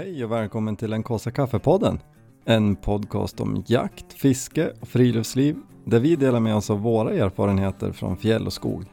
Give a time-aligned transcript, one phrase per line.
[0.00, 2.00] Hej och välkommen till en Kåsa Kaffepodden.
[2.44, 7.92] En podcast om jakt, fiske och friluftsliv där vi delar med oss av våra erfarenheter
[7.92, 8.84] från fjäll och skog.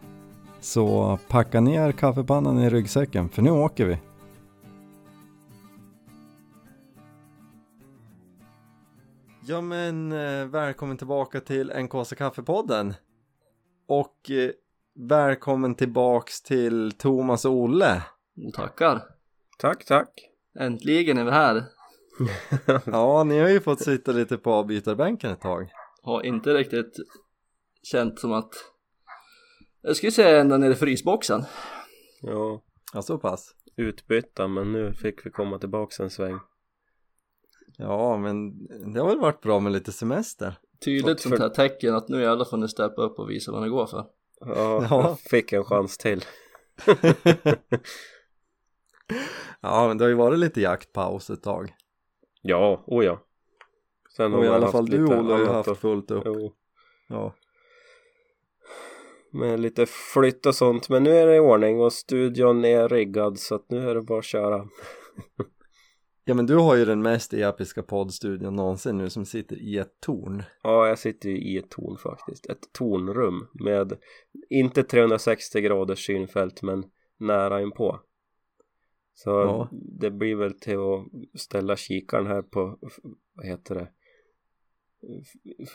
[0.60, 3.98] Så packa ner kaffepannan i ryggsäcken för nu åker vi.
[9.46, 12.94] Ja men eh, välkommen tillbaka till en Kåsa Kaffepodden.
[13.88, 14.52] Och eh,
[14.96, 18.04] välkommen tillbaks till Thomas och Olle.
[18.56, 19.02] Tackar.
[19.58, 20.37] Tack, tack.
[20.60, 21.64] Äntligen är vi här.
[22.86, 25.70] Ja, ni har ju fått sitta lite på avbytarbänken ett tag.
[26.02, 26.94] Har inte riktigt
[27.84, 28.50] känt som att
[29.82, 31.44] jag skulle säga ända ner i frysboxen.
[32.22, 33.56] Ja, Ja, så pass.
[33.76, 36.40] utbytta men nu fick vi komma tillbaks en sväng.
[37.78, 40.56] Ja, men det har väl varit bra med lite semester.
[40.86, 43.62] Tydligt För- sånt här tecken att nu jävlar får ni steppa upp och visa vad
[43.62, 44.06] ni går för.
[44.40, 45.18] Ja, Ja.
[45.30, 46.24] fick en chans till.
[49.62, 51.74] Ja, men det har ju varit lite jaktpaus ett tag.
[52.42, 53.20] Ja, oh ja.
[54.16, 56.24] Sen har Och i vi alla fall du Olle har ju haft fullt upp.
[56.26, 56.54] Jo,
[57.10, 57.36] Ja.
[59.32, 60.90] med lite flytt och sånt.
[60.90, 64.02] Men nu är det i ordning och studion är riggad så att nu är det
[64.02, 64.68] bara att köra.
[66.26, 70.00] ja, men du har ju den mest episka poddstudion någonsin nu som sitter i ett
[70.02, 70.44] torn.
[70.64, 72.46] Ja, jag sitter ju i ett torn faktiskt.
[72.46, 73.98] Ett tornrum med
[74.50, 76.84] inte 360 graders synfält men
[77.20, 78.00] nära inpå.
[79.20, 79.70] Så Ja.
[79.72, 82.80] det blir väl till att ställa kikaren här på,
[83.34, 83.90] vad heter det,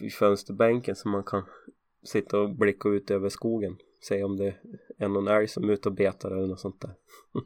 [0.00, 1.42] i fönsterbänken så man kan
[2.04, 3.76] sitta och blicka ut över skogen.
[4.08, 4.54] Se om det
[4.98, 6.94] är någon älg som är ute och betar eller något sånt där.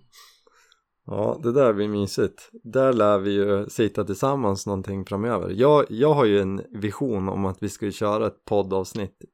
[1.08, 2.50] Ja, det där blir mysigt.
[2.52, 5.50] Där lär vi ju sitta tillsammans någonting framöver.
[5.50, 9.24] Jag, jag har ju en vision om att vi ska köra ett poddavsnitt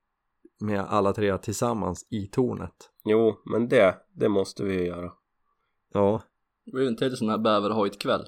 [0.60, 2.90] med alla tre tillsammans i tornet.
[3.04, 5.12] Jo, men det, det måste vi ju göra.
[5.92, 6.22] Ja,
[6.64, 8.24] Det blir en till sån här bäverhojtkväll.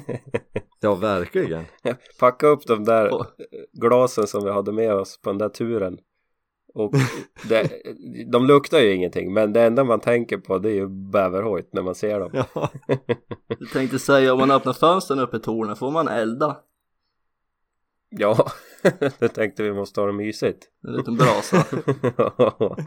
[0.80, 1.64] ja verkligen.
[2.18, 3.10] Packa upp de där
[3.72, 5.98] glasen som vi hade med oss på den där turen
[6.74, 6.92] och
[7.48, 7.70] det,
[8.32, 11.82] de luktar ju ingenting men det enda man tänker på det är ju bäverhojt när
[11.82, 12.70] man ser dem Ja,
[13.48, 16.56] Jag tänkte säga om man öppnar fönstren uppe i tornet får man elda.
[18.18, 18.46] Ja
[19.18, 21.64] jag tänkte vi måste ha det mysigt En liten brasa.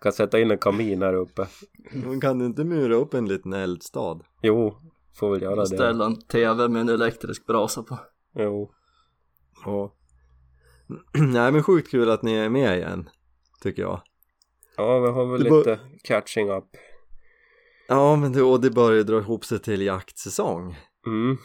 [0.00, 1.46] kan sätta in en kamin här uppe
[1.92, 4.20] men kan du inte mura upp en liten eldstad?
[4.42, 4.76] jo
[5.14, 7.98] får väl göra det Ställa en TV med en elektrisk brasa på.
[8.34, 8.72] jo
[9.64, 9.94] Ja.
[11.32, 13.08] Nej men sjukt kul att ni är med igen,
[13.62, 14.00] tycker jag.
[14.76, 16.64] ja vi har väl Det bör- lite catching up
[17.88, 20.76] Ja men det, och det börjar dra ihop sig till jaktsäsong.
[21.06, 21.36] mm.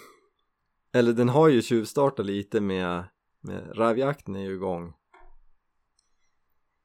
[0.93, 3.03] Eller den har ju tjuvstartat lite med,
[3.41, 4.93] med rävjakten är ju igång.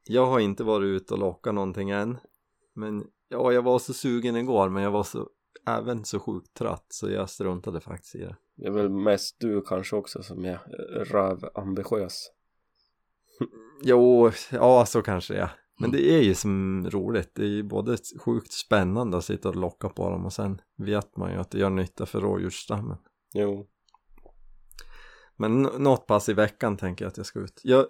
[0.03, 2.17] Jag har inte varit ute och lockat någonting än.
[2.73, 5.29] Men ja, jag var så sugen igår men jag var så
[5.67, 8.35] även så sjukt trött så jag struntade faktiskt i det.
[8.55, 10.59] det är väl mest du kanske också som är
[11.03, 12.31] rövambitiös
[13.83, 15.51] Jo, ja så kanske är.
[15.79, 17.35] Men det är ju som roligt.
[17.35, 21.17] Det är ju både sjukt spännande att sitta och locka på dem och sen vet
[21.17, 22.97] man ju att det gör nytta för rådjursstammen.
[23.33, 23.67] jo
[25.35, 27.61] men något pass i veckan tänker jag att jag ska ut.
[27.63, 27.85] Jag,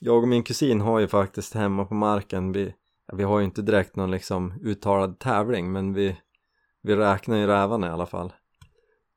[0.00, 2.74] jag och min kusin har ju faktiskt hemma på marken, vi,
[3.12, 6.16] vi har ju inte direkt någon liksom uttalad tävling men vi,
[6.82, 8.32] vi räknar ju rävarna i alla fall.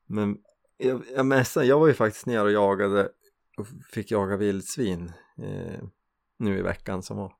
[0.06, 0.36] Men
[0.76, 3.08] jag, jag mässar, jag var ju faktiskt nere och jagade
[3.56, 5.84] och fick jaga vildsvin eh,
[6.38, 7.32] nu i veckan som var.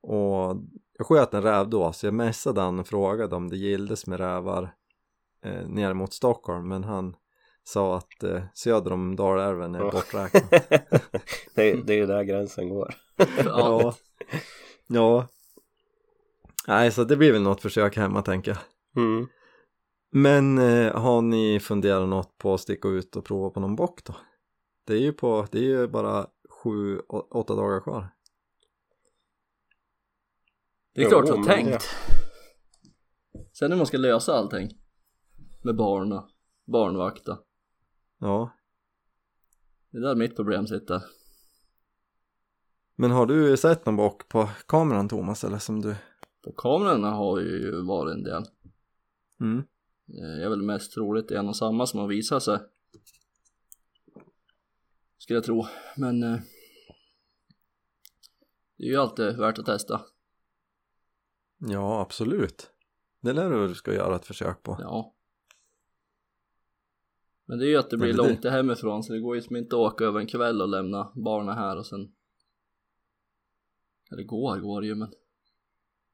[0.00, 0.56] Och
[0.98, 4.20] jag sköt en räv då så jag mässade han och frågade om det gildes med
[4.20, 4.74] rävar
[5.44, 7.16] eh, ner mot Stockholm men han
[7.72, 9.90] sa att eh, söder om Dalälven är Ja.
[9.90, 10.50] borträknat.
[11.54, 12.94] det, det är ju där gränsen går
[13.44, 13.94] ja.
[14.86, 15.26] ja.
[16.66, 19.04] Nej, så det blir väl något försök hemma tänker jag.
[19.04, 19.26] mm.
[20.10, 24.04] Men eh, har ni funderat något på att sticka ut och prova på någon bock
[24.04, 24.14] då?
[24.86, 26.26] Det är ju på, det är ju bara
[26.62, 26.98] sju,
[27.30, 28.08] åtta dagar kvar.
[30.94, 31.88] Det är Jo, klart jag har tänkt.
[33.58, 34.68] Sen när man ska lösa allting.
[35.64, 36.28] Med barn och
[36.72, 37.38] barnvakta.
[38.18, 38.50] Ja.
[39.90, 41.02] Det är där mitt problem sitter.
[42.96, 45.96] Men har du sett någon bock på kameran Thomas eller som du?
[46.44, 48.44] På kamerorna har ju varit en del.
[49.40, 49.62] Mm.
[50.06, 52.58] Det är väl mest troligt en och samma som har visat sig.
[55.18, 55.66] Skulle jag tro.
[55.96, 56.40] Men eh,
[58.76, 60.00] det är ju alltid värt att testa.
[61.58, 62.70] Ja, absolut.
[63.20, 64.76] Det lär du ska göra ett försök på.
[64.80, 65.14] Ja.
[67.48, 69.56] Men det är ju att det blir det- långt hemifrån så det går ju som
[69.56, 72.12] inte att åka över en kväll och lämna barnen här och sen
[74.12, 75.08] Eller går går det ju men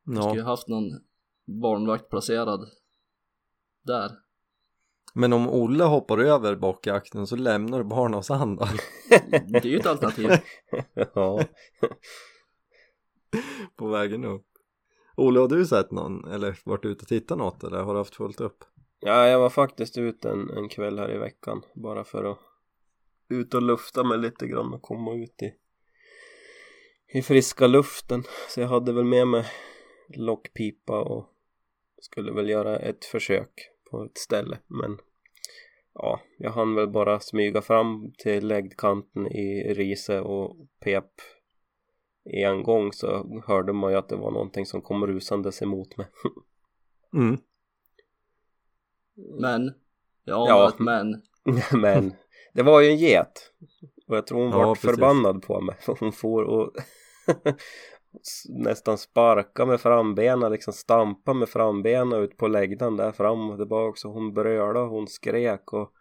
[0.04, 0.90] Vi skulle ju Ja, haft någon
[1.62, 2.70] barnvakt placerad
[3.82, 4.10] där
[5.14, 8.68] Men om Olle hoppar över bockjakten så lämnar du barnen hos han då?
[9.48, 10.30] Det är ju ett alternativ.
[11.14, 11.44] ja.
[13.76, 14.46] På vägen upp.
[15.16, 18.16] Olle, har du sett någon eller varit ute och tittat något eller har du haft
[18.16, 18.64] fullt upp?
[19.04, 22.38] Ja, jag var faktiskt ute en, en kväll här i veckan bara för att
[23.28, 25.54] ut och lufta mig lite grann och komma ut i
[27.18, 29.44] i friska luften så jag hade väl med mig
[30.16, 31.26] lockpipa och
[31.98, 34.98] skulle väl göra ett försök på ett ställe men
[35.94, 41.10] ja, jag hann väl bara smyga fram till läggkanten i riset och pep
[42.24, 46.06] en gång så hörde man ju att det var någonting som kom rusandes emot mig
[47.14, 47.38] Mm.
[49.40, 49.66] Men,
[50.24, 50.68] ja, Ja.
[50.68, 51.22] ett men.
[51.82, 52.12] men
[52.54, 53.50] det var ju en get
[54.08, 54.90] och jag tror hon Ja, var precis.
[54.90, 56.70] förbannad på mig för hon får och
[58.48, 63.96] nästan sparka med frambenen liksom stampa med frambenen ut på läggdan där fram och tillbaka
[63.96, 65.92] så hon brölade och hon skrek och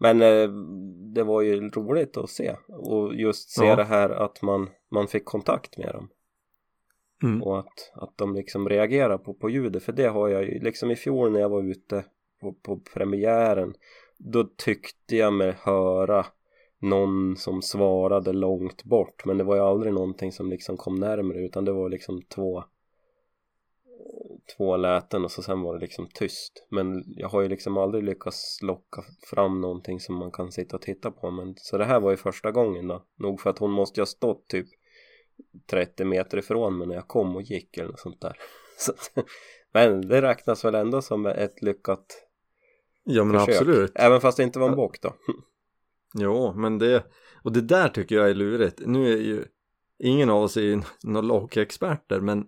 [0.00, 0.48] men eh,
[1.14, 3.76] det var ju roligt att se och just se Ja.
[3.76, 6.08] det här att man, man fick kontakt med dem
[7.22, 7.42] Mm.
[7.42, 10.90] och att, att de liksom reagerar på, på ljudet för det har jag ju liksom
[10.90, 12.04] i fjol när jag var ute
[12.40, 13.74] på, på premiären
[14.16, 16.26] då tyckte jag mig höra
[16.78, 21.38] någon som svarade långt bort men det var ju aldrig någonting som liksom kom närmare
[21.38, 22.64] utan det var liksom två
[24.56, 26.66] två läten och så sen var det liksom tyst.
[26.68, 30.82] Men jag har ju liksom aldrig lyckats locka fram någonting som man kan sitta och
[30.82, 33.04] titta på men så det här var ju första gången då.
[33.16, 34.66] Nog för att hon måste ju ha stått typ
[35.70, 38.36] 30 meter ifrån mig när jag kom och gick eller något sånt där.
[38.78, 38.92] Så,
[39.72, 42.27] men det räknas väl ändå som ett lyckat
[43.10, 43.92] Ja men försök absolut.
[43.94, 45.14] även fast det inte var en bock då
[46.14, 47.04] Jo, men det,
[47.42, 48.82] och det där tycker jag är lurigt.
[48.86, 49.44] Nu är ju
[49.98, 52.46] ingen av oss är ju några lockexperter, men,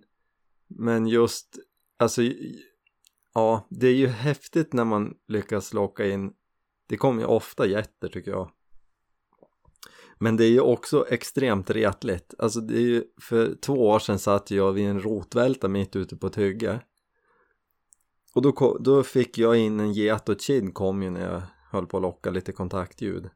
[0.67, 1.59] men just,
[1.99, 2.21] alltså,
[3.33, 6.33] ja, det är ju häftigt när man lyckas locka in,
[6.87, 8.51] det kommer ju ofta jätter tycker jag.
[10.19, 12.33] Men det är ju också extremt retligt.
[12.37, 16.17] Alltså det är ju, för två år sedan satt jag vid en rotvälta mitt ute
[16.17, 16.79] på ett hygge.
[18.33, 21.41] Och då, då fick jag in en get och kid kom ju när jag
[21.71, 23.29] höll på att locka lite kontaktljud.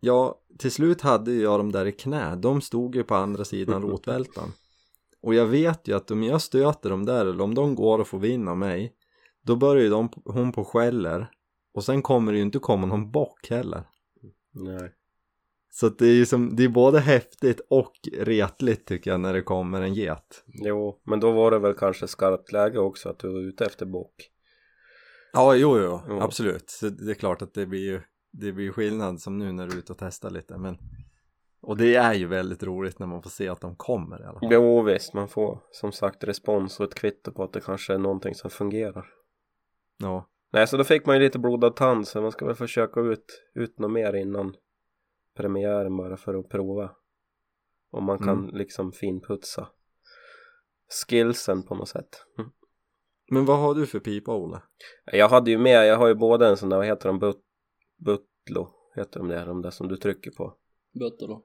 [0.00, 2.36] Ja, till slut hade jag dem där i knä.
[2.36, 4.52] De stod ju på andra sidan rotvältan.
[5.20, 8.08] Och jag vet ju att om jag stöter dem där eller om de går och
[8.08, 8.92] får vinn av mig
[9.42, 11.30] då börjar ju de, hon på skäller
[11.74, 13.84] och sen kommer det ju inte komma någon bock heller.
[14.52, 14.92] nej
[15.74, 19.42] Så det är ju som, det är både häftigt och retligt tycker jag när det
[19.42, 20.44] kommer en get.
[20.46, 23.86] Jo, men då var det väl kanske skarpt läge också att du var ute efter
[23.86, 24.14] bock.
[25.32, 26.22] Ja, jo, jo, Ja.
[26.22, 26.70] absolut.
[26.70, 28.00] Så det är klart att det blir ju,
[28.32, 30.78] det blir skillnad som nu när du är ute och testar lite, men
[31.62, 34.40] och det är ju väldigt roligt när man får se att de kommer i alla
[34.40, 34.48] fall.
[34.52, 37.98] Jo visst, man får som sagt respons och ett kvitto på att det kanske är
[37.98, 39.06] någonting som fungerar.
[39.98, 43.00] Ja, Nej, så då fick man ju lite blodad tand så man ska väl försöka
[43.00, 44.54] ut, ut något mer innan
[45.34, 46.90] premiären bara för att prova.
[47.90, 48.56] Om man kan Mm.
[48.56, 49.68] liksom finputsa
[51.08, 52.08] skillsen på något sätt.
[52.38, 52.50] Mm.
[53.30, 54.62] men vad har du för pipa Olle?
[55.12, 57.36] Jag hade ju med, jag har ju både en sån där, vad heter de, But,
[57.96, 60.54] Butlo, heter de där, de där som du trycker på.
[61.26, 61.44] Då.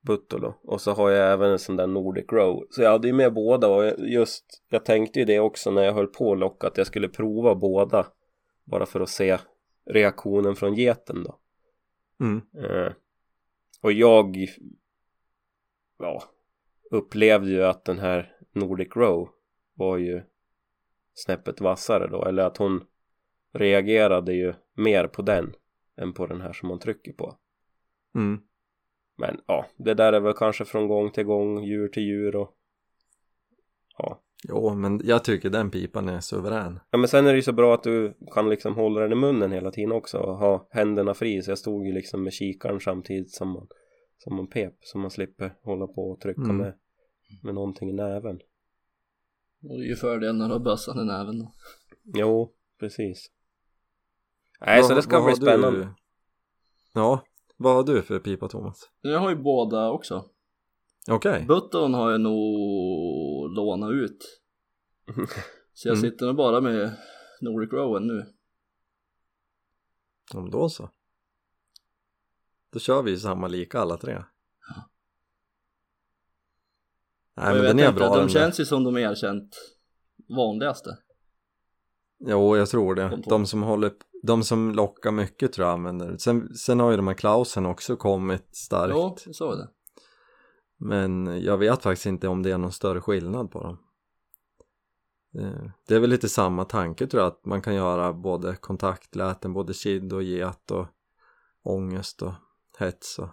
[0.00, 3.14] Buttolo och så har jag även en sån där Nordic Row så jag hade ju
[3.14, 6.66] med båda och just jag tänkte ju det också när jag höll på att locka
[6.66, 8.06] att jag skulle prova båda
[8.64, 9.38] bara för att se
[9.86, 11.38] reaktionen från geten då
[12.20, 12.36] Mm.
[12.64, 12.92] eh,
[13.80, 14.36] och jag
[15.98, 16.22] ja
[16.90, 19.28] upplevde ju att den här Nordic Row
[19.74, 20.22] var ju
[21.14, 22.86] snäppet vassare då eller att hon
[23.52, 25.54] reagerade ju mer på den
[25.96, 27.38] än på den här som man trycker på
[28.14, 28.40] Mm.
[29.16, 32.56] Men ja, det där är väl kanske från gång till gång, djur till djur och
[33.98, 34.22] ja.
[34.48, 36.80] Jo, men jag tycker den pipan är suverän.
[36.90, 39.14] Ja men sen är det ju så bra att du kan liksom hålla den i
[39.14, 42.80] munnen hela tiden också och ha händerna fri så jag stod ju liksom med kikaren
[42.80, 43.66] samtidigt som man
[44.18, 46.56] som man pep så man slipper hålla på och trycka Mm.
[46.56, 46.74] med
[47.42, 48.36] med någonting i näven.
[49.62, 51.52] Och det är ju fördel när du har bössan i näven då.
[52.04, 53.30] Jo, precis.
[54.60, 55.88] Nej så det ska bli har du- spännande.
[56.94, 57.24] Ja,
[57.56, 58.90] vad har du för pipa Thomas?
[59.00, 60.24] Jag har ju båda också.
[61.10, 62.40] Okej, Button har jag nog
[63.54, 64.40] lånat ut.
[65.74, 66.10] Så jag Mm.
[66.10, 66.96] sitter nog bara med
[67.40, 68.34] Nordic Rowan nu.
[70.34, 70.90] om då så.
[72.72, 74.22] Då kör vi samma lika alla tre.
[77.36, 78.28] Nej Och men jag den är bra de där.
[78.28, 79.56] känns ju som de erkänt
[80.36, 80.98] vanligaste.
[82.18, 83.22] Jo, jag tror det.
[83.26, 86.18] De som håller, de som lockar mycket tror jag använder det.
[86.18, 88.94] Sen, sen har ju de här Klausen också kommit starkt.
[88.96, 89.68] Jo, jag sa det.
[90.78, 93.78] Men jag vet faktiskt inte om det är någon större skillnad på dem.
[95.38, 99.52] Eh, Det är väl lite samma tanke tror jag att man kan göra både kontaktläten,
[99.52, 100.86] både kid och get och
[101.62, 102.32] ångest och
[102.78, 103.28] hets och...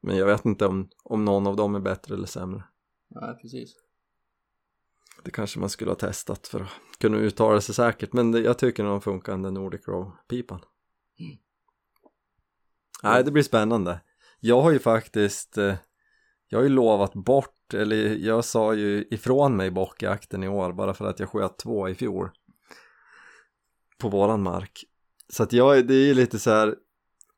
[0.00, 2.64] Men jag vet inte om, om någon av dem är bättre eller sämre.
[3.08, 3.74] Nej, precis.
[5.22, 8.58] Det kanske man skulle ha testat för att kunna uttala sig säkert men det, jag
[8.58, 10.60] tycker de funkar den Nordic Row-pipan.
[13.02, 14.00] Nej, det blir spännande.
[14.40, 15.74] Jag har ju faktiskt, eh,
[16.54, 20.94] jag har ju lovat bort, eller jag sa ju ifrån mig bockjakten i år bara
[20.94, 22.30] för att jag sköt två i fjol.
[23.98, 24.84] På våran mark.
[25.28, 26.74] Så att jag, det är ju lite så här,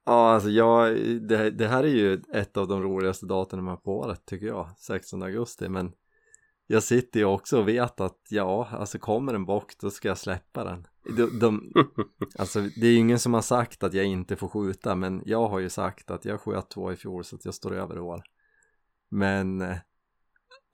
[0.07, 0.97] ja alltså jag,
[1.29, 5.23] det, det här är ju ett av de roligaste datumen på året tycker jag, 16
[5.23, 5.93] augusti, men
[6.67, 10.19] jag sitter ju också och vet att ja, alltså kommer en bock då ska jag
[10.19, 10.87] släppa den.
[11.17, 11.73] De, de,
[12.39, 15.49] alltså det är ju ingen som har sagt att jag inte får skjuta men jag
[15.49, 18.01] har ju sagt att jag sköt två i fjol så att jag står över i
[18.01, 18.23] år.
[19.17, 19.75] Men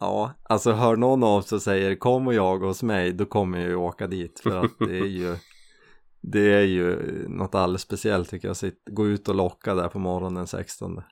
[0.00, 3.58] ja, alltså hör någon av sig och säger kom och jaga hos mig då kommer
[3.58, 5.36] jag ju åka dit för att det är ju
[6.20, 9.98] det är ju något alldeles speciellt tycker jag, Sitt, gå ut och locka där på
[9.98, 11.02] morgonen den 16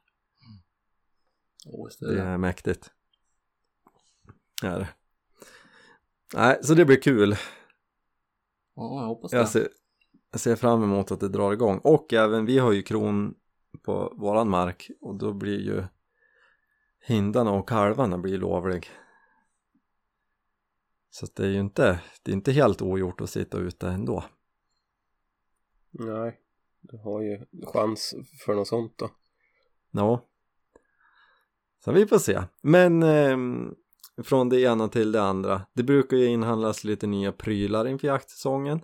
[1.66, 2.22] Åh, visst är det det.
[2.22, 2.90] är mäktigt.
[4.62, 4.88] Är det.
[6.34, 7.36] Nej så det blir kul.
[8.74, 9.36] Ja, jag hoppas det.
[9.36, 9.68] jag ser,
[10.30, 11.78] jag ser fram emot att det drar igång.
[11.84, 13.34] Och även vi har ju kron
[13.82, 15.84] på våran mark och då blir ju
[17.06, 18.90] hindarna och kalvarna blir lovlig
[21.10, 24.24] så det är ju inte det är inte helt ogjort att sitta ute ändå
[25.90, 26.40] Nej,
[26.80, 28.14] du har ju chans
[28.44, 29.10] för något sånt då.
[29.90, 30.26] Ja.
[31.84, 32.42] Så vi får se.
[32.60, 33.74] Men ehm,
[34.22, 35.62] från det ena till det andra.
[35.72, 38.80] Det brukar ju inhandlas lite nya prylar inför jaktsäsongen.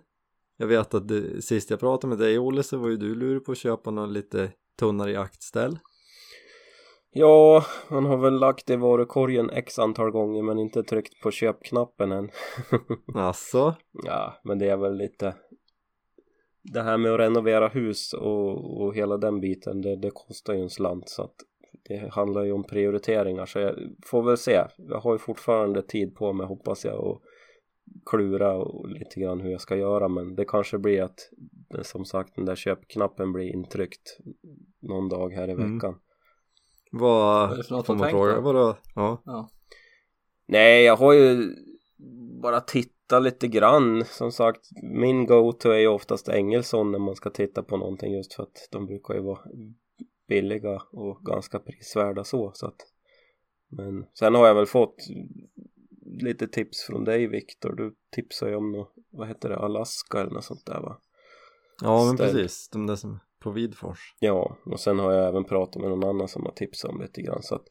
[0.56, 3.44] Jag vet att det, sist jag pratade med dig Olle så var ju du lurig
[3.44, 5.78] på att köpa någon lite tunnare jaktställ.
[7.18, 11.30] Ja, man har väl lagt det i varukorgen x antal gånger men inte tryckt på
[11.30, 12.30] köpknappen än.
[13.14, 15.34] Alltså, ja, men det är väl lite
[16.62, 20.60] det här med att renovera hus och, och hela den biten det, det kostar ju
[20.60, 21.34] en slant så att
[21.88, 23.46] det handlar ju om prioriteringar.
[23.46, 23.74] Så jag
[24.06, 24.62] får väl se.
[24.76, 27.22] Jag har ju fortfarande tid på mig hoppas jag och
[28.10, 30.08] klura och lite grann hur jag ska göra.
[30.08, 31.18] Men det kanske blir att
[31.82, 34.18] som sagt den där köpknappen blir intryckt
[34.80, 35.74] någon dag här i Mm.
[35.74, 35.92] veckan.
[35.92, 36.05] vad
[36.98, 38.34] Vad är det för något du fråga?
[38.34, 38.40] då?
[38.40, 38.76] Vadå?
[38.94, 39.22] Ja.
[39.24, 39.50] Ja.
[40.46, 41.54] Nej, jag har ju
[42.42, 44.04] bara tittat lite grann.
[44.04, 48.34] Som sagt, min go-to är ju oftast Engelsson när man ska titta på någonting just
[48.34, 49.40] för att de brukar ju vara
[50.28, 52.52] billiga och ganska prisvärda så.
[52.54, 52.86] så att,
[53.68, 54.96] men sen har jag väl fått
[56.06, 57.72] lite tips från dig Viktor.
[57.72, 61.00] Du tipsar ju om något, vad heter det, Alaska eller något sånt där va?
[61.82, 62.32] ja men Ställ.
[62.32, 64.14] precis, de där som på Vidfors.
[64.18, 67.22] Ja, och sen har jag även pratat med någon annan som har tipsat om lite
[67.22, 67.66] grann så att,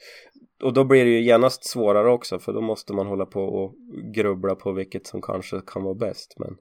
[0.63, 3.75] och då blir det ju genast svårare också för då måste man hålla på och
[4.13, 6.57] grubbla på vilket som kanske kan vara bäst men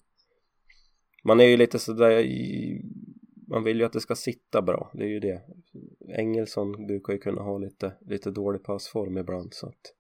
[1.25, 2.81] man är ju lite sådär i,
[3.49, 5.43] man vill ju att det ska sitta bra, det är ju det
[6.17, 9.95] Engelsson brukar ju kunna ha lite, lite dålig passform ibland så att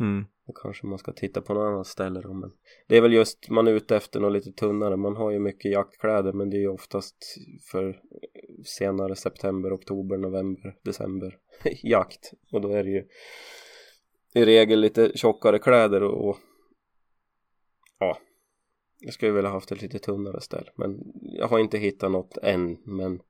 [0.00, 2.52] Mm då kanske man ska titta på något annat ställe då men
[2.86, 4.96] det är väl just man är ute efter något lite tunnare.
[4.96, 7.16] Man har ju mycket jaktkläder men det är ju oftast
[7.70, 8.00] för
[8.64, 11.38] senare september, oktober, november, december
[11.82, 12.32] jakt.
[12.52, 13.06] Och då är det ju
[14.34, 16.36] i regel lite tjockare kläder och, och
[17.98, 18.18] ja
[18.98, 22.78] jag skulle vilja haft ett lite tunnare ställ men jag har inte hittat något än
[22.84, 23.20] men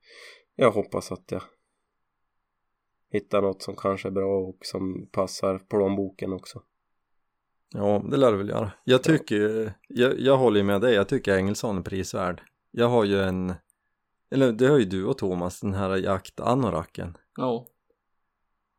[0.54, 1.42] jag hoppas att jag
[3.10, 6.62] hittar något som kanske är bra och som passar plånboken också.
[7.76, 8.72] Ja, det lär du väl göra.
[8.84, 12.42] Jag tycker ju, jag, jag håller ju med dig, jag tycker Engelsson är prisvärd.
[12.70, 13.54] Jag har ju en,
[14.30, 17.16] eller det har ju du och Thomas, den här jakt-anoraken.
[17.36, 17.66] Ja.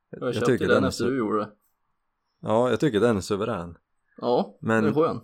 [0.09, 1.49] Jag, Jag köpte tycker den den efter du gjorde det.
[2.41, 3.77] Ja, jag tycker den är suverän.
[4.17, 5.21] Ja, Men- den är skön.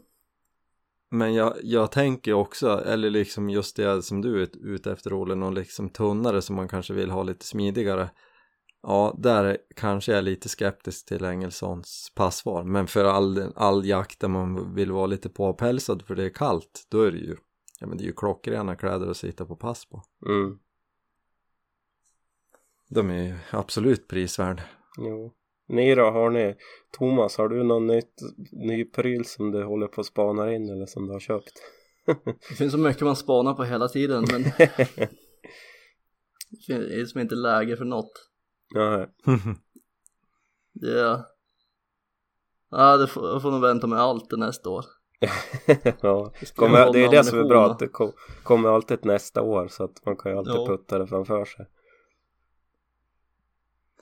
[1.14, 5.36] Men jag, jag tänker också, eller liksom just det som du är ute efter Olle,
[5.36, 8.10] någon liksom tunnare som man kanske vill ha lite smidigare.
[8.84, 12.72] Ja, där kanske jag är lite skeptisk till Engelssons passform.
[12.72, 16.88] Men för all, all jakt där man vill vara lite påpälsad för det är kallt,
[16.90, 17.36] då är det ju,
[17.80, 20.04] ja men det är ju klockrena kläder att sitta på pass på.
[20.26, 20.60] mm.
[22.90, 24.62] De är ju absolut prisvärd.
[24.98, 25.34] Jo.
[25.68, 26.56] Ni då, har ni
[26.98, 28.14] Thomas, har du någon nytt,
[28.52, 31.54] ny pryl som du håller på att spana in eller som du har köpt?
[32.50, 34.44] Det finns så mycket man spanar på hela tiden men
[36.68, 38.31] det är liksom inte läge för något.
[38.74, 39.08] Nej.
[40.84, 41.22] Är...
[42.74, 44.86] Ja, det får, jag får nog vänta med allt till nästa år.
[46.02, 46.32] ja.
[46.56, 48.12] Kommer, det är det som är bra, att det kom,
[48.44, 50.68] kommer alltid nästa år så att man kan ju alltid Ja.
[50.68, 51.66] putta det framför sig.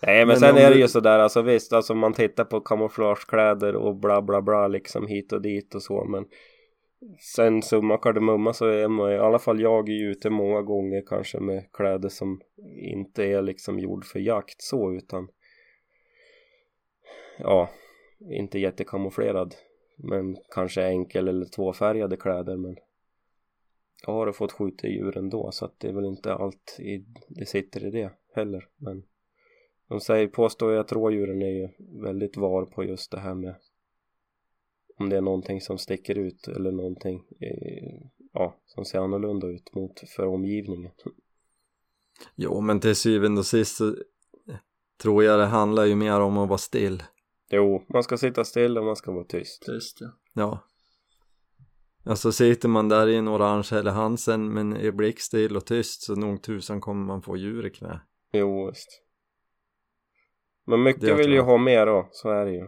[0.01, 2.61] Nej men, Men sen är det du- ju sådär alltså visst alltså man tittar på
[2.61, 6.25] kamouflagekläder och bla bla bla liksom hit och dit och så men
[7.19, 11.39] sen summa kardemumma så är man i alla fall jag är ute många gånger kanske
[11.39, 12.41] med kläder som
[12.77, 15.29] inte är liksom gjord för jakt så utan
[17.37, 17.69] ja,
[18.19, 19.55] inte jättekamouflerad
[19.97, 22.77] men kanske enkel eller tvåfärgade kläder men
[24.05, 27.45] jag har fått skjuta djur ändå så att det är väl inte allt i, det
[27.45, 29.03] sitter i det heller men
[29.87, 31.69] de säger, påstår ju att rådjuren är ju
[32.01, 33.55] väldigt var på just det här med
[34.99, 39.75] om det är någonting som sticker ut eller någonting eh, ja, som ser annorlunda ut
[39.75, 40.91] mot för omgivningen.
[42.35, 43.95] Jo men till syvende och sist så
[45.01, 47.03] tror jag det handlar ju mer om att vara still.
[47.49, 49.61] Jo, man ska sitta still och man ska vara tyst.
[49.65, 50.11] Tyst ja.
[50.33, 50.59] Ja.
[52.05, 56.15] Alltså sitter man där i en orange eller Hansen men är blickstill och tyst så
[56.15, 58.01] nog tusan kommer man få djur i knä.
[58.31, 59.03] Jo, visst.
[60.65, 61.43] Men mycket vill ju jag.
[61.43, 62.67] ha mer då, så är det ju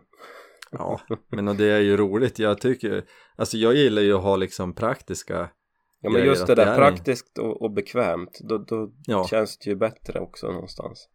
[0.71, 1.01] Ja,
[1.31, 2.39] men och det är ju roligt.
[2.39, 5.49] Jag tycker, alltså jag gillar ju att ha liksom praktiska,
[6.03, 9.57] Ja men just det det där är- praktiskt och, och bekvämt Då, då ja, känns
[9.57, 11.09] det ju bättre också någonstans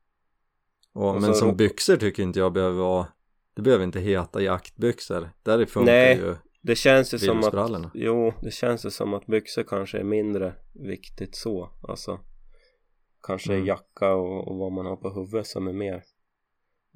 [0.94, 3.06] och, och men så- som byxor tycker inte jag behöver vara,
[3.56, 5.30] det behöver inte heta jaktbyxor.
[5.42, 6.16] Där funkar Nej.
[6.16, 7.90] ju Det känns ju som att.
[7.94, 12.20] Jo, det känns ju som att byxor kanske är mindre viktigt så Alltså
[13.22, 13.66] Kanske Mm.
[13.66, 16.02] jacka och, och vad man har på huvudet som är mer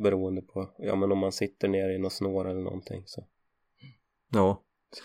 [0.02, 3.25] Beroende på, ja men om man sitter ner i någon snår eller någonting så
[4.33, 4.62] Ja,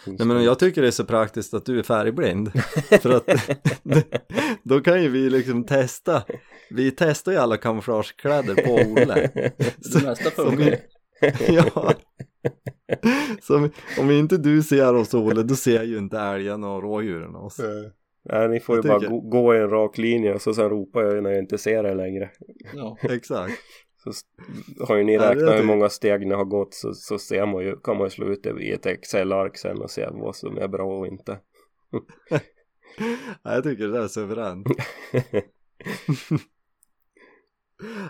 [0.08, 2.52] nej men jag tycker det är så praktiskt att du är färgblind.
[3.02, 3.30] För att
[4.64, 6.24] då kan ju vi liksom testa,
[6.70, 9.32] vi testar ju alla kamouflagekläder på Olle.
[9.94, 10.78] Det mesta funkar ju.
[11.56, 11.94] Ja.
[13.42, 17.60] Som, om inte du ser oss Olle, då ser ju inte älgarna och rådjuren oss.
[18.30, 20.54] Nej, ni får ju Jag bara tycker- gå, gå i en rak linje och så
[20.54, 22.30] sen ropar jag när jag inte ser er längre
[22.74, 22.98] Ja.
[23.02, 23.54] Exakt.
[24.12, 27.46] Så har ju ni Ja, räknat hur många steg ni har gått så, så ser
[27.46, 30.36] man ju, kan man ju slå ut det i ett Excel-ark sen och se vad
[30.36, 31.40] som är bra och inte
[33.44, 34.68] Ja, jag tycker det är suveränt.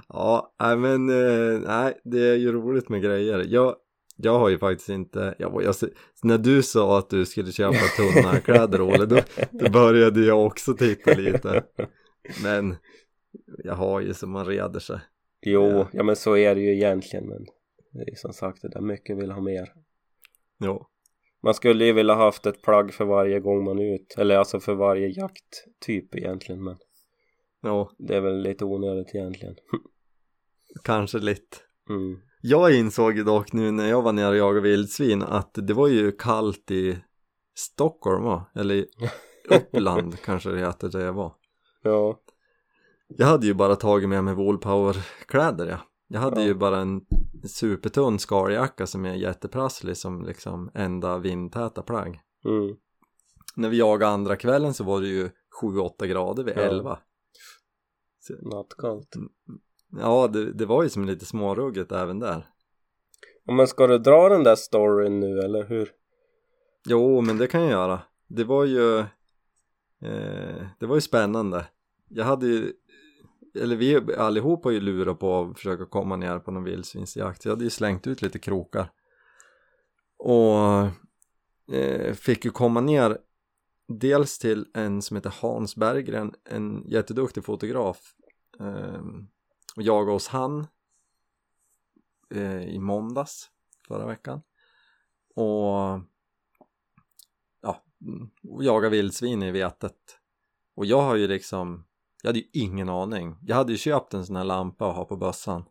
[0.08, 3.46] Ja, nej men eh, nej, det är ju roligt med grejer.
[3.48, 3.76] Jag,
[4.16, 5.76] jag har ju faktiskt inte, jag, jag,
[6.24, 9.20] när du sa att du skulle köpa tunna kläder Olle, då,
[9.52, 11.64] då började jag också titta lite.
[12.44, 12.76] Men
[13.64, 15.00] jag har ju som man reder sig.
[15.46, 15.88] Jo, Ja.
[15.94, 17.46] ja men så är det ju egentligen men
[17.92, 19.74] det är som sagt det där mycket vill ha mer
[20.60, 20.86] Jo,
[21.44, 24.60] Man skulle ju vilja haft ett plagg för varje gång man är ut eller alltså
[24.60, 26.78] för varje jakttyp egentligen men
[27.64, 29.56] jo, det är väl lite onödigt egentligen
[30.84, 31.58] kanske lite.
[31.90, 32.20] mm.
[32.42, 36.12] Jag insåg dock nu när jag var nere och jagade vildsvin att det var ju
[36.12, 36.98] kallt i
[37.58, 38.52] Stockholm va?
[38.56, 38.88] Eller i
[39.50, 41.36] Uppland kanske det heter där jag var.
[41.84, 42.20] Ja,
[43.08, 45.78] Jag hade ju bara tagit med mig Woolpower-kläder ja.
[46.08, 46.48] Jag hade Ja.
[46.48, 47.02] ju bara en
[47.48, 52.20] supertunn skaljacka som är jätteprasslig som liksom enda vindtäta plagg.
[52.46, 52.76] mm.
[53.56, 55.30] När vi jagade andra kvällen så var det ju
[55.62, 56.62] 7-8 grader vid Ja.
[56.62, 57.00] 11.
[58.42, 59.14] nattkallt
[60.00, 62.48] Ja, det, det var ju som lite smårugget även där.
[63.48, 65.90] Men ska du dra den där storyn nu eller hur?
[66.88, 68.00] Jo, men det kan jag göra.
[68.28, 69.00] Det var ju
[70.02, 71.66] eh, Det var ju spännande.
[72.10, 72.74] Jag hade ju
[73.56, 77.46] eller vi allihop har ju lurat på att försöka komma ner på någon vildsvinsjakt.
[77.46, 78.92] Jag hade ju slängt ut lite krokar.
[80.18, 80.86] Och
[81.76, 83.18] eh, fick ju komma ner
[83.88, 88.16] Dels till en som heter Hans Berggren, en jätteduktig fotograf
[88.60, 89.04] eh,
[89.76, 90.68] och jaga hos han
[92.30, 93.50] eh, i måndags
[93.88, 94.42] förra veckan
[95.36, 96.02] och
[97.62, 100.20] ja, mm, och jaga vildsvin i vetet
[100.76, 101.86] och jag har ju liksom
[102.26, 103.38] jag hade ju ingen aning.
[103.42, 105.66] Jag hade ju köpt en sån här lampa och ha på bössan.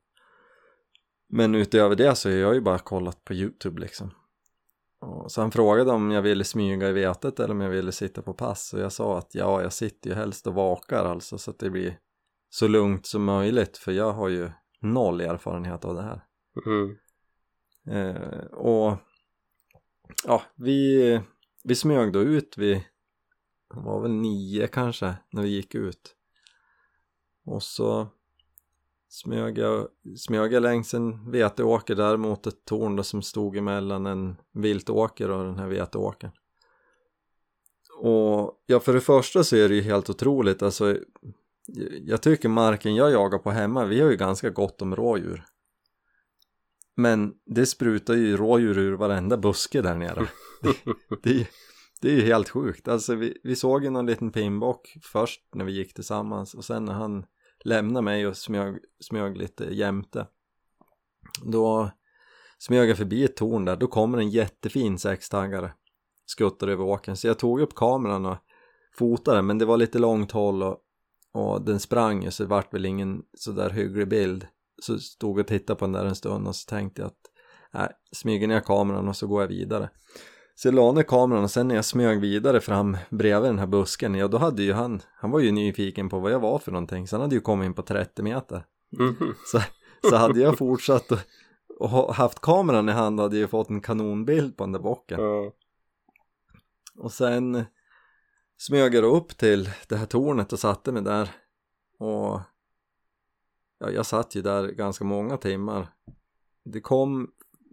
[1.29, 4.11] Men utöver det så har jag ju bara kollat på youtube liksom.
[5.01, 8.23] Och så han frågade om jag ville smyga i vetet eller om jag ville sitta
[8.23, 8.73] på pass.
[8.73, 11.71] Och jag sa att ja, jag sitter ju helst och vakar alltså så att det
[11.71, 11.99] blir
[12.51, 13.77] så lugnt som möjligt.
[13.77, 16.25] För jag har ju noll erfarenhet av det här.
[16.67, 16.97] Mm.
[17.87, 18.97] Eh, och
[20.25, 21.21] ja, vi,
[21.65, 22.75] vi smög då ut vi
[23.75, 26.17] det var väl nio kanske när vi gick ut
[27.45, 28.07] och så
[29.09, 34.07] smög jag, smög jag längs en veteåker där mot ett torn då som stod emellan
[34.07, 36.31] en viltåker och den här veteåkern
[37.99, 40.97] och ja för det första så är det ju helt otroligt alltså
[42.01, 45.45] jag tycker marken jag jagar på hemma vi har ju ganska gott om rådjur
[46.97, 50.27] men det sprutar ju rådjur ur varenda buske där nere.
[51.23, 51.49] Det, är-
[52.01, 52.89] det är ju helt sjukt.
[52.89, 56.85] Alltså vi, vi såg ju någon liten pinbock först när vi gick tillsammans och sen
[56.85, 57.25] när han
[57.65, 60.27] lämnade mig och smög, smög lite jämte.
[61.43, 61.91] Då
[62.59, 65.73] smög jag förbi ett torn där, då kommer en jättefin sextaggare.
[66.27, 68.37] skuttar över åkern så jag tog upp kameran och
[68.99, 70.79] fotade men det var lite långt håll och,
[71.33, 74.47] och den sprang ju så det vart väl ingen sådär hygglig bild
[74.83, 77.31] så stod jag och tittade på den där en stund och så tänkte jag att
[77.73, 79.91] nej, smyger ner kameran och så går jag vidare
[80.55, 83.67] så jag la ner kameran och sen när jag smög vidare fram bredvid den här
[83.67, 86.73] busken ja då hade ju han, han var ju nyfiken på vad jag var för
[86.73, 87.09] någonting.
[87.09, 88.65] Så han hade ju kommit in på 30 meter.
[88.99, 89.35] Mhm.
[89.47, 89.61] så,
[90.11, 91.19] så hade jag fortsatt och,
[91.79, 94.81] och ha- haft kameran i hand hade jag ju fått en kanonbild på den där
[94.81, 95.21] bocken.
[95.21, 95.53] Ja.
[96.99, 97.65] och sen
[98.57, 101.31] smög jag upp till det här tornet och satte mig där.
[101.99, 102.41] Och
[103.79, 105.89] ja, jag satt ju där ganska många timmar.
[106.65, 107.31] Det kom,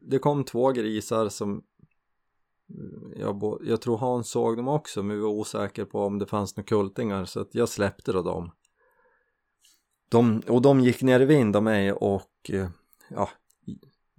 [0.10, 1.64] det kom två grisar som
[3.16, 6.26] jag, bo- jag tror Hans såg dem också men vi var osäkra på om det
[6.26, 8.52] fanns några kultingar så att jag släppte då dem.
[10.10, 12.70] De, och de gick ner i vind av mig och eh,
[13.10, 13.30] ja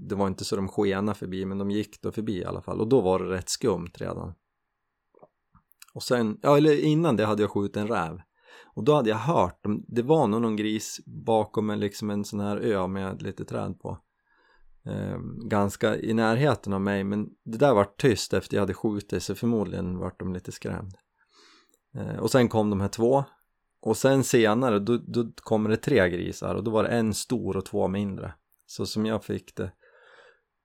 [0.08, 2.80] det var inte så de skenade förbi men de gick då förbi i alla fall
[2.80, 4.34] och då var det rätt skumt redan.
[5.94, 8.20] Och sen, ja eller innan det hade jag skjutit en räv.
[8.74, 12.40] Och då hade jag hört, det var nog någon gris bakom en, liksom en sån
[12.40, 13.98] här ö med lite träd på
[14.86, 19.22] eh, ganska i närheten av mig men det där var tyst efter jag hade skjutit
[19.22, 20.94] så förmodligen vart de lite skrämd
[21.94, 23.24] eh, och sen kom de här två.
[23.80, 27.56] Och sen senare då, då kommer det tre grisar och då var det en stor
[27.56, 28.34] och två mindre.
[28.66, 29.72] Så som jag fick det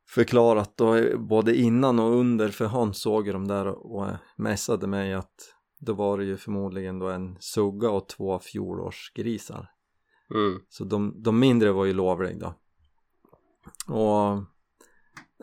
[0.09, 4.07] förklarat då eh, både innan och under för Hans såg ju de där och och
[4.35, 9.71] messade mig att då var det ju förmodligen då en sugga och två fjolårsgrisar.
[10.35, 10.59] Mm.
[10.69, 12.53] så de, de mindre var ju lovliga då
[13.87, 14.37] och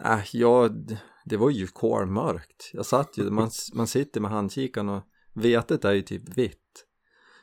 [0.04, 2.70] äh, ja, d- det var ju kolmörkt.
[2.72, 6.86] Jag satt ju, man, man sitter med handkikaren och vetet är ju typ vitt.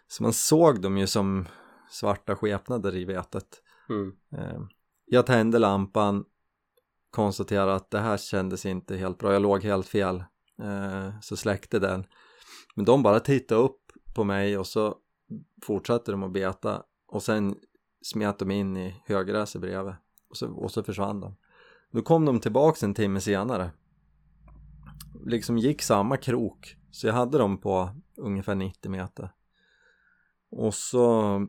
[0.07, 1.47] Så man såg dem ju som
[1.89, 3.61] svarta skepnader i vetet.
[3.89, 4.13] Mm.
[4.37, 4.61] Eh,
[5.05, 6.25] Jag tände lampan
[7.09, 10.23] konstaterade att det här kändes inte helt bra, jag låg helt fel
[10.61, 12.05] eh, så släckte den.
[12.75, 14.97] Men de bara tittade upp på mig och så
[15.63, 16.83] fortsatte de att beta.
[17.07, 17.55] Och sen
[18.01, 19.93] smet de in i högräset bredvid
[20.31, 21.35] och så, och så försvann de.
[21.91, 23.71] Då kom de tillbaks en timme senare.
[25.25, 26.75] Liksom gick samma krok.
[26.91, 29.31] Så jag hade dem på ungefär 90 meter.
[30.51, 31.47] Och så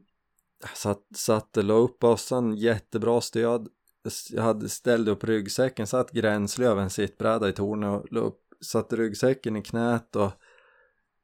[0.75, 3.69] satt, satt la upp bössan, jättebra stöd.
[4.31, 9.57] Jag hade, ställt upp ryggsäcken, satt gränslöven sittbräda i tornet och la upp, satte ryggsäcken
[9.57, 10.31] i knät och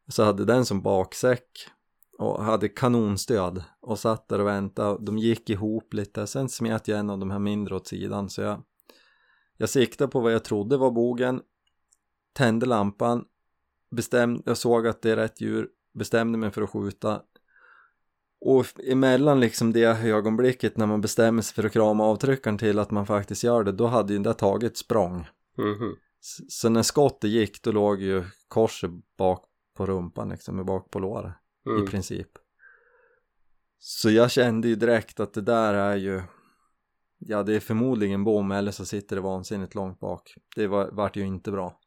[0.09, 1.69] så hade den som baksäck
[2.19, 5.05] och hade kanonstöd och satt där och väntade.
[5.05, 6.27] De gick ihop lite.
[6.27, 8.63] Sen smet jag en av de här mindre åt sidan så jag
[9.57, 11.43] jag siktade på vad jag trodde var bogen
[12.33, 13.25] tände lampan
[13.91, 17.23] bestämde, jag såg att det är rätt djur bestämde mig för att skjuta.
[18.41, 22.91] Och emellan liksom det ögonblicket när man bestämmer sig för att krama avtryckaren till att
[22.91, 25.27] man faktiskt gör det då hade ju den där tagit språng.
[25.57, 25.97] Mhm.
[26.21, 29.45] S- så när skottet gick då låg ju korset bak
[29.77, 31.33] på rumpan liksom, bak på låret
[31.71, 31.85] Mm.
[31.85, 32.29] i princip.
[33.79, 36.23] Så jag kände ju direkt att det där är ju
[37.19, 40.35] ja det är förmodligen bom eller så sitter det vansinnigt långt bak.
[40.57, 41.81] Det var, vart ju inte bra.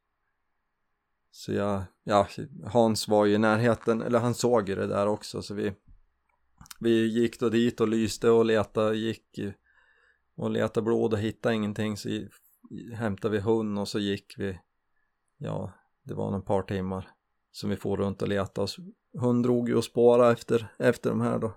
[1.32, 2.28] Så jag, ja
[2.66, 5.74] Hans var ju i närheten eller han såg ju det där också så vi
[6.80, 9.40] vi gick då dit och lyste och letade gick
[10.36, 12.10] och letade blod och hittade ingenting så
[12.94, 14.60] hämtade vi hund och så gick vi
[15.38, 17.10] ja det var nog ett par timmar
[17.52, 18.70] som vi får runt och letade och
[19.14, 21.54] hund drog ju och spåra efter, efter de här då.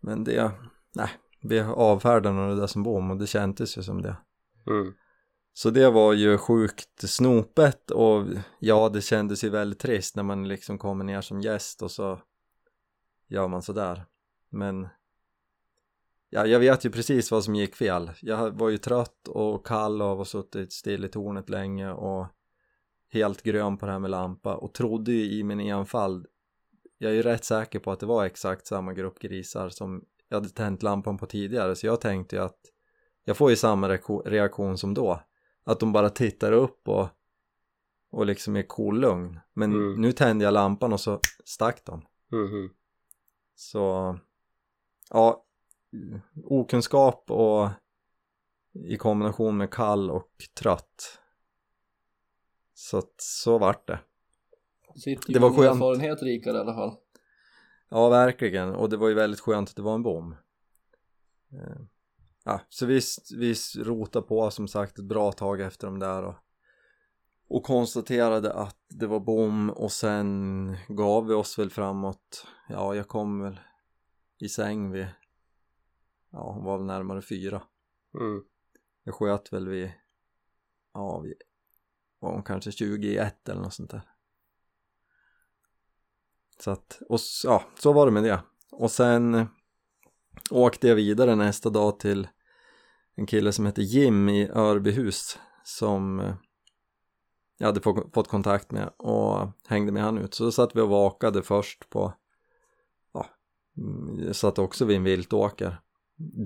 [0.00, 0.52] Men det,
[0.94, 4.16] nej vi avfärdade det där som bom och det kändes ju som det.
[4.66, 4.94] Mm.
[5.52, 8.26] så det var ju sjukt snopet och
[8.58, 12.20] ja det kändes ju väldigt trist när man liksom kommer ner som gäst och så
[13.28, 14.04] gör man sådär
[14.48, 14.88] men
[16.30, 18.10] ja, jag vet ju precis vad som gick fel.
[18.20, 22.26] Jag var ju trött och kall av att ha suttit still i tornet länge och
[23.12, 26.26] helt grön på det här med lampa och trodde ju i min enfald
[26.98, 30.36] jag är ju rätt säker på att det var exakt samma grupp grisar som jag
[30.36, 32.60] hade tänt lampan på tidigare så jag tänkte ju att
[33.24, 33.88] jag får ju samma
[34.24, 35.20] reaktion som då.
[35.64, 37.08] Att de bara tittar upp och
[38.10, 39.40] och liksom är cool lugn.
[39.52, 40.00] Men Mm.
[40.00, 42.06] nu tände jag lampan och så stack de.
[42.32, 42.70] Mhm.
[43.54, 44.18] så
[45.10, 45.44] ja
[46.44, 47.68] okunskap och
[48.72, 51.18] i kombination med kall och trött.
[52.74, 53.98] Så att så vart det
[54.96, 55.74] Sitter Det var med skönt.
[55.76, 56.96] erfarenhet rikare i alla fall.
[57.88, 58.74] Ja, verkligen.
[58.74, 60.32] Och det var ju väldigt skönt att det var en bom.
[61.52, 61.76] Eh,
[62.48, 63.00] Ja, så vi,
[63.36, 66.34] vi rotade på som sagt ett bra tag efter de där och,
[67.48, 72.46] och konstaterade att det var bom och sen gav vi oss väl framåt.
[72.68, 73.60] Ja, jag kom väl
[74.38, 75.06] i säng vid,
[76.30, 77.62] ja, hon var väl närmare fyra.
[78.20, 78.44] Mm.
[79.04, 79.92] Jag sköt väl vid,
[80.94, 81.34] ja, vid
[82.18, 84.02] var hon kanske 21 eller något sånt där.
[86.60, 88.40] Så att, och ja, så var det med det.
[88.72, 89.46] Och sen eh,
[90.50, 92.28] åkte jag vidare nästa dag till
[93.16, 96.34] en kille som heter Jim i Örbyhus som eh,
[97.58, 97.80] jag hade
[98.14, 100.34] fått kontakt med och hängde med han ut.
[100.34, 102.14] Så då satt vi och vakade först på,
[103.12, 103.26] ja,
[104.18, 105.80] jag satt också vid en viltåker.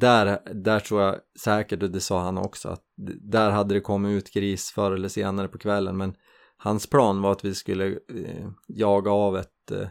[0.01, 2.85] Där, där tror jag säkert, och det sa han också, att
[3.21, 6.15] där hade det kommit ut gris förr eller senare på kvällen men
[6.57, 9.89] hans plan var att vi skulle eh, jaga av ett, eh,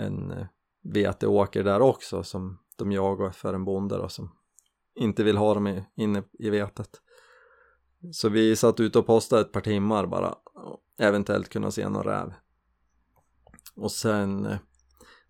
[0.00, 0.46] en eh,
[0.82, 4.30] veteåker där också som de jagar för en bonde då som
[4.94, 7.00] inte vill ha dem i, inne i vetet.
[8.12, 12.04] Så vi satt ute och postade ett par timmar bara och eventuellt kunna se någon
[12.04, 12.32] räv.
[13.76, 14.58] Och sen eh,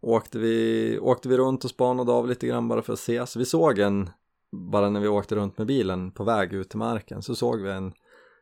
[0.00, 3.26] åkte, vi, åkte vi runt och spanade av lite grann bara för att se.
[3.26, 4.10] Så vi såg en,
[4.52, 7.70] bara när vi åkte runt med bilen på väg ut till marken så såg vi
[7.70, 7.92] en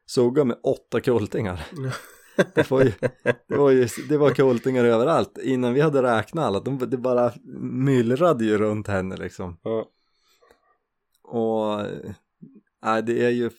[0.06, 1.66] sugga med åtta kultingar.
[2.54, 2.92] Det var ju,
[3.46, 5.38] det var ju, det var kultingar överallt.
[5.38, 9.58] Innan vi hade räknat alla, de, det bara myllrade ju runt henne liksom.
[9.62, 9.90] Ja.
[11.22, 11.86] Och
[12.82, 13.50] nej, det är ju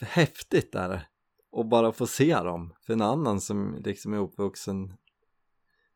[0.00, 1.06] häftigt där
[1.50, 4.92] och bara få se dem för en annan som liksom är uppvuxen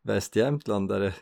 [0.02, 1.14] Västjämtland där det,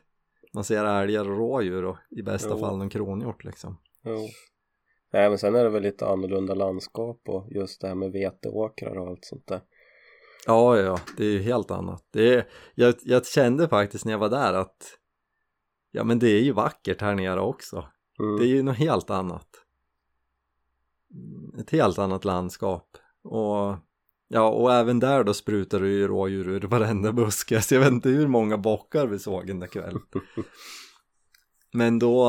[0.52, 2.58] man ser älgar och rådjur och i bästa Jo.
[2.58, 4.28] fall någon kronhjort liksom Jo.
[5.12, 8.96] Nej men sen är det väl lite annorlunda landskap och just det här med veteåkrar
[8.98, 9.60] och allt sånt där.
[10.48, 12.04] Ja ja det är ju helt annat.
[12.10, 14.98] Det är, jag, jag kände faktiskt när jag var där att
[15.90, 17.84] ja men det är ju vackert här nere också.
[18.20, 18.36] Mm.
[18.36, 19.48] det är ju något helt annat.
[21.60, 22.96] Ett helt annat landskap.
[23.22, 23.76] Och
[24.28, 27.62] ja och även där då sprutar det ju rådjur ur varenda buske.
[27.62, 30.02] Så jag vet inte hur många bockar vi såg den där kvällen.
[31.72, 32.24] Men då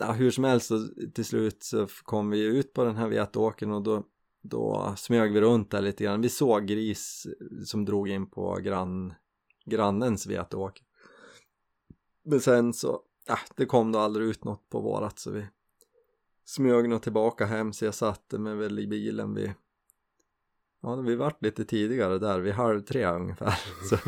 [0.00, 3.70] ja, hur som helst så till slut så kom vi ut på den här veteåkern
[3.70, 4.04] och då
[4.44, 6.20] då smög vi runt där lite grann.
[6.20, 7.26] Vi såg gris
[7.64, 9.14] som drog in på grann,
[9.64, 10.82] grannens veteåk.
[12.24, 15.46] Men sen så äh, det kom då aldrig ut något på vårat så vi
[16.44, 19.52] smög nog tillbaka hem så jag satte mig väl i bilen vid
[20.82, 23.60] ja vi vart lite tidigare där vid halv tre ungefär.
[23.88, 23.98] Så.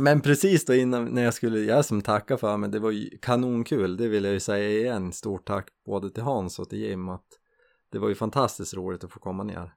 [0.00, 3.18] men precis då innan när jag skulle, jag som tackar för mig det var ju
[3.18, 5.12] kanonkul det vill jag ju säga igen.
[5.12, 7.39] Stort tack både till Hans och till Jim att
[7.90, 9.74] det var ju fantastiskt roligt att få komma ner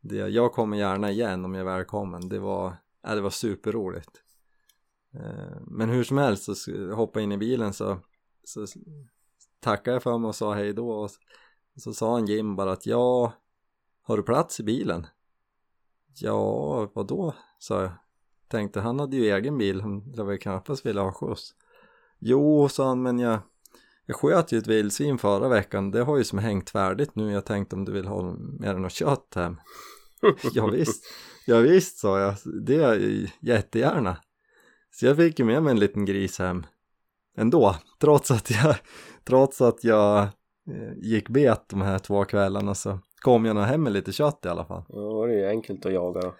[0.00, 4.22] det, jag kommer gärna igen om jag är välkommen det var, ja, det var superroligt
[5.14, 7.98] eh, Men hur som helst så hoppade jag in i bilen så,
[8.44, 8.66] så
[9.60, 11.10] tackade jag för mig och sa hej då och
[11.76, 13.32] så sa han Jim bara att ja,
[14.02, 15.06] har du plats i bilen?
[16.14, 17.34] Ja, vad då?
[17.58, 17.92] sa jag.
[18.48, 21.54] Tänkte han hade ju egen bil, han lär väl knappast vilja ha skjuts.
[22.18, 23.38] Jo, sa han, men jag,
[24.10, 27.44] jag sköt ju ett vildsvin förra veckan, det har ju som hängt färdigt nu, jag
[27.44, 29.60] tänkte om du vill ha mer än något kött hem.
[30.52, 31.04] ja, visst,
[31.46, 32.34] ja visst sa jag,
[32.66, 34.16] det är jättegärna.
[34.90, 36.66] Så jag fick ju med mig en liten gris hem
[37.36, 38.76] ändå, trots att jag,
[39.24, 43.82] trots att jag eh, gick bet de här två kvällarna så kom jag nog hem
[43.82, 44.84] med lite kött i alla fall.
[44.88, 46.34] Ja, det ju enkelt att jaga då.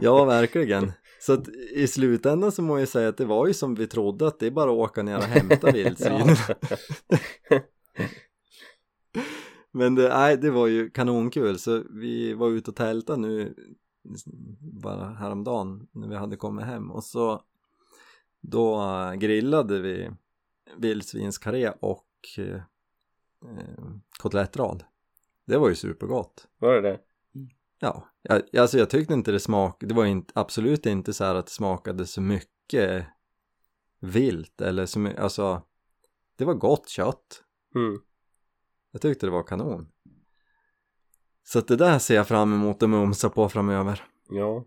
[0.00, 0.92] Ja, verkligen.
[1.20, 4.26] Så att i slutändan så må jag säga att det var ju som vi trodde
[4.26, 6.36] att det är bara att åka ner och hämta vildsvin.
[9.76, 13.54] Men det, nej, det var ju kanonkul så vi var ute och tältade nu
[14.60, 17.42] bara häromdagen när vi hade kommit hem och så
[18.40, 18.82] då
[19.16, 20.10] grillade vi
[20.76, 22.54] vildsvinskarré och eh,
[23.44, 23.84] eh,
[24.18, 24.84] kotelettrad.
[25.44, 26.48] Det var ju supergott.
[26.58, 27.00] Var det det?
[27.78, 31.34] Ja, jag, alltså jag tyckte inte det smakade, det var inte, absolut inte så här
[31.34, 33.06] att det smakade så mycket
[34.00, 35.62] vilt eller så mycket, alltså
[36.36, 37.42] det var gott kött.
[37.74, 38.00] Mm.
[38.92, 39.88] Jag tyckte det var kanon.
[41.44, 44.04] Så att det där ser jag fram emot att mumsa på framöver.
[44.28, 44.64] Ja.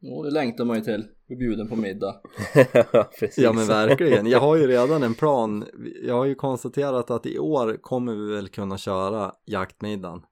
[0.00, 1.08] Jo, det längtar man ju till.
[1.26, 2.20] Bli bjuden på middag.
[3.36, 5.64] Ja men verkligen, jag har ju redan en plan.
[6.02, 10.22] Jag har ju konstaterat att i år kommer vi väl kunna köra jaktmiddagen.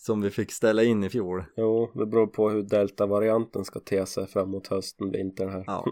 [0.00, 1.44] Som vi fick ställa in i fjol.
[1.56, 5.64] Jo, det beror på hur delta-varianten ska te sig framåt hösten, vintern här.
[5.66, 5.84] Ja.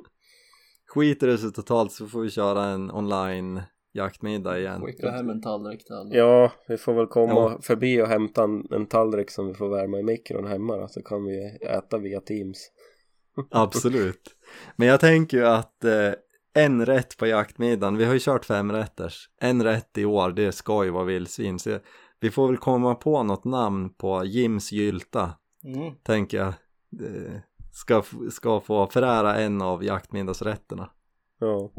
[0.87, 4.83] Skiter det sig totalt så får vi köra en online jaktmiddag igen.
[4.83, 6.15] Skicka hem en tallrik till alla.
[6.15, 7.59] Ja, vi får väl komma Ja.
[7.63, 11.03] förbi och hämta en, en tallrik som vi får värma i mikron hemma då, så
[11.03, 12.71] kan vi äta via Teams.
[13.51, 14.37] Absolut.
[14.77, 16.13] Men jag tänker ju att eh,
[16.55, 19.29] en rätt på jaktmiddagen, vi har ju kört fem rätters.
[19.41, 21.59] En rätt i år, det ska ju vara vildsvin.
[21.59, 21.79] Så
[22.21, 25.33] vi får väl komma på något namn på Jims gylta,
[25.65, 25.95] Mm.
[26.03, 26.55] tänker jag.
[27.73, 30.91] Ska, ska få förära en av jaktmiddagsrätterna.
[31.41, 31.71] Ja.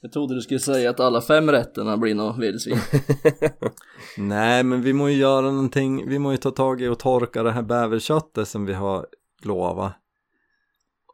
[0.00, 2.78] Jag trodde du skulle säga att alla fem rätterna blir något vildsvin.
[4.18, 7.42] Nej men vi må ju göra någonting, vi må ju ta tag i och torka
[7.42, 9.06] det här bäverköttet som vi har
[9.42, 9.92] lovat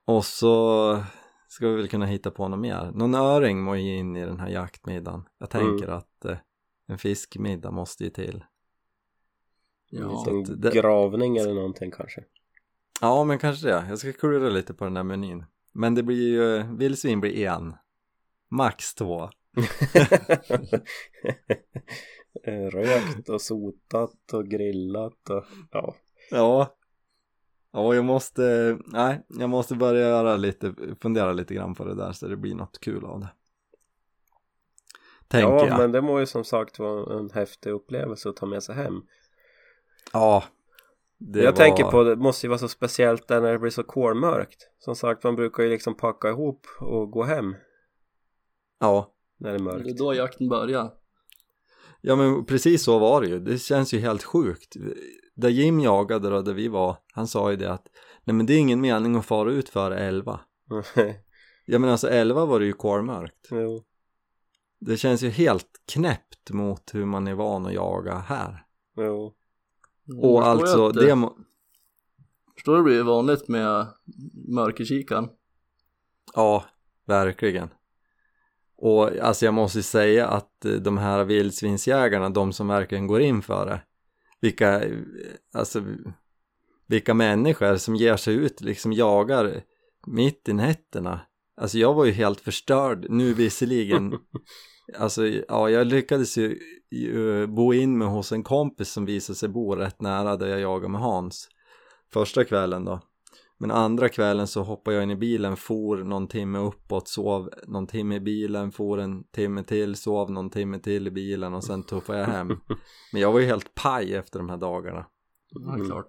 [0.06, 1.02] och så
[1.48, 4.40] ska vi väl kunna hitta på något mer, någon öring må ju in i den
[4.40, 5.96] här jaktmiddagen jag tänker Mm.
[5.98, 6.36] att eh,
[6.88, 8.44] en fiskmiddag måste ju till.
[9.90, 12.24] Ja, En det- gravning eller någonting kanske.
[13.00, 15.44] Ja men kanske det, jag ska klura lite på den där menyn.
[15.72, 17.74] Men det blir ju, vildsvin blir en.
[18.50, 19.30] Max två.
[22.72, 25.94] Rökt och sotat och grillat och ja.
[26.30, 26.74] Ja.
[27.72, 32.12] Ja jag måste, nej jag måste börja göra lite, fundera lite grann på det där
[32.12, 33.28] så det blir något kul av det
[35.28, 38.46] Tänker ja jag men det må ju som sagt vara en häftig upplevelse att ta
[38.46, 39.02] med sig hem.
[40.12, 40.44] Ja
[41.18, 41.56] det jag var...
[41.56, 44.68] tänker på det måste ju vara så speciellt där när det blir så kolmörkt.
[44.78, 47.56] Som sagt man brukar ju liksom packa ihop och gå hem
[48.80, 49.86] Ja när det är det mörkt.
[49.86, 50.92] är då jakten börjar.
[52.00, 54.76] Ja men precis så var det ju, det känns ju helt sjukt
[55.34, 57.88] Där Jim jagade då, där vi var, han sa ju det att
[58.24, 60.40] Nej men det är ingen mening att fara ut före 11
[61.66, 63.84] Ja men alltså 11 var det ju kolmörkt jo.
[64.80, 68.64] Det känns ju helt knäppt mot hur man är van att jaga här
[68.96, 69.34] jo.
[70.22, 71.36] Och Förstår alltså det må...
[72.54, 73.86] Förstår du det blir vanligt med
[74.48, 75.28] mörkerkikaren?
[76.34, 76.64] Ja,
[77.06, 77.68] verkligen
[78.76, 83.20] Och alltså jag måste ju säga att eh, de här vildsvinsjägarna, de som verkligen går
[83.20, 83.80] in för det
[84.40, 84.98] Vilka, eh,
[85.52, 85.82] alltså
[86.86, 89.62] Vilka människor som ger sig ut, liksom jagar
[90.06, 91.20] mitt i nätterna
[91.60, 94.18] Alltså jag var ju helt förstörd, nu visserligen.
[94.98, 96.58] Alltså ja, jag lyckades ju,
[96.90, 100.60] ju bo in med hos en kompis som visade sig bo rätt nära där jag
[100.60, 101.48] jagade med Hans
[102.12, 103.00] Första kvällen då.
[103.58, 107.86] Men andra kvällen så hoppade jag in i bilen, for någon timme uppåt, sov någon
[107.86, 111.82] timme i bilen, for en timme till, sov någon timme till i bilen och sen
[111.82, 112.48] tuffade jag hem.
[113.12, 115.06] Men jag var ju helt paj efter de här dagarna.
[115.50, 116.08] Ja, klart.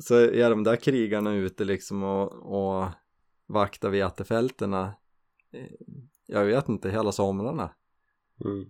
[0.00, 2.88] Så är de där krigarna ute liksom och, och
[3.46, 4.94] vaktar vetefältena
[5.52, 5.66] eh,
[6.26, 7.70] Jag vet inte, hela somrarna
[8.44, 8.64] Mm.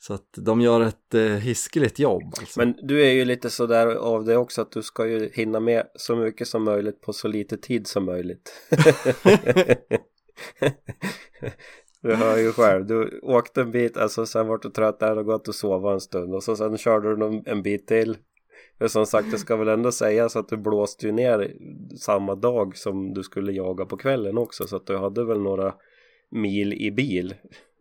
[0.00, 2.60] Så att de gör ett eh, hiskeligt jobb alltså.
[2.60, 5.86] Men du är ju lite sådär av det också att du ska ju hinna med
[5.94, 8.52] så mycket som möjligt på så lite tid som möjligt.
[12.02, 15.26] du hör ju själv, du åkte en bit, alltså sen vart du trött där och
[15.26, 18.16] gått och sova en stund och så sen körde du en bit till.
[18.78, 21.52] Men som sagt, det ska väl ändå sägas att du blåste ju ner
[21.98, 25.74] samma dag som du skulle jaga på kvällen också så att du hade väl några
[26.30, 27.34] mil i bil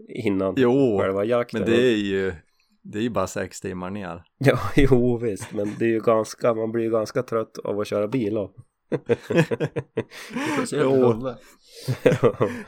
[0.10, 1.62] innan Jo, själva jakten.
[1.62, 2.34] men det är ju
[2.82, 6.54] Det är ju bara sex timmar ner Ja, jo visst, men det är ju ganska,
[6.54, 8.52] man blir ju ganska trött av att köra bil då.
[10.71, 11.23] Jo.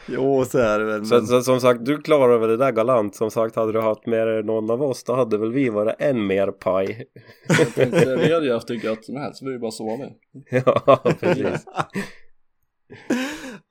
[0.07, 1.27] Jo, så är det väl så, men...
[1.27, 3.15] så som sagt, du klarar väl det där galant.
[3.15, 5.95] Som sagt, hade du haft med dig någon av oss, då hade väl vi varit
[5.99, 7.05] än mer paj.
[7.47, 10.13] Jag tänkte, vi hade ju haft hur gött som helst, så vi bara sova med.
[10.65, 11.65] ja, precis.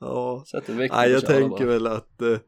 [0.00, 0.44] ja.
[0.50, 1.72] Sätter vikt Nej, jag tänker bara.
[1.72, 2.38] väl att eh,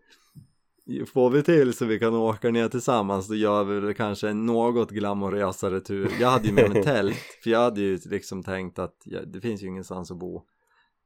[1.12, 4.46] Får vi till så vi kan åka ner tillsammans då gör vi väl kanske en
[4.46, 6.11] något glamorösare tur.
[6.20, 9.40] Jag hade ju med mig tält för jag hade ju liksom tänkt att ja, det
[9.40, 10.37] finns ju ingenstans att bo.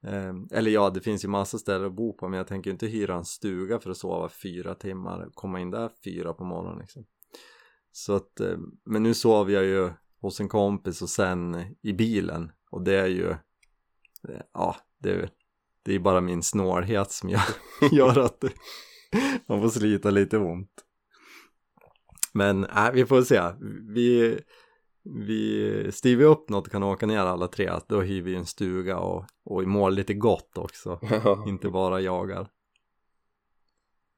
[0.06, 2.86] Eh, Eller ja, det finns ju massa ställen att bo på men jag tänker inte
[2.86, 7.04] hyra en stuga för att sova fyra timmar Komma in där fyra på morgonen liksom.
[7.92, 12.52] Så att, eh, men nu sov jag ju hos en kompis och sen i bilen
[12.70, 13.30] och det är ju
[14.28, 15.30] eh, Ja, det är
[15.84, 17.42] det är bara min snålhet som gör,
[17.92, 18.50] gör att det,
[19.46, 20.84] man får slita lite ont.
[22.32, 23.42] Men äh, vi får se.
[23.94, 24.38] Vi,
[25.02, 27.72] vi vi upp något och kan åka ner alla tre.
[27.88, 31.00] Då hyr vi en stuga och, och i mål lite gott också.
[31.46, 32.48] Inte bara jagar.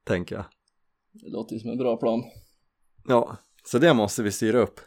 [0.05, 0.45] Tänker jag.
[1.13, 2.23] Det låter ju som en bra plan.
[3.09, 4.81] Ja, så det måste vi styra upp.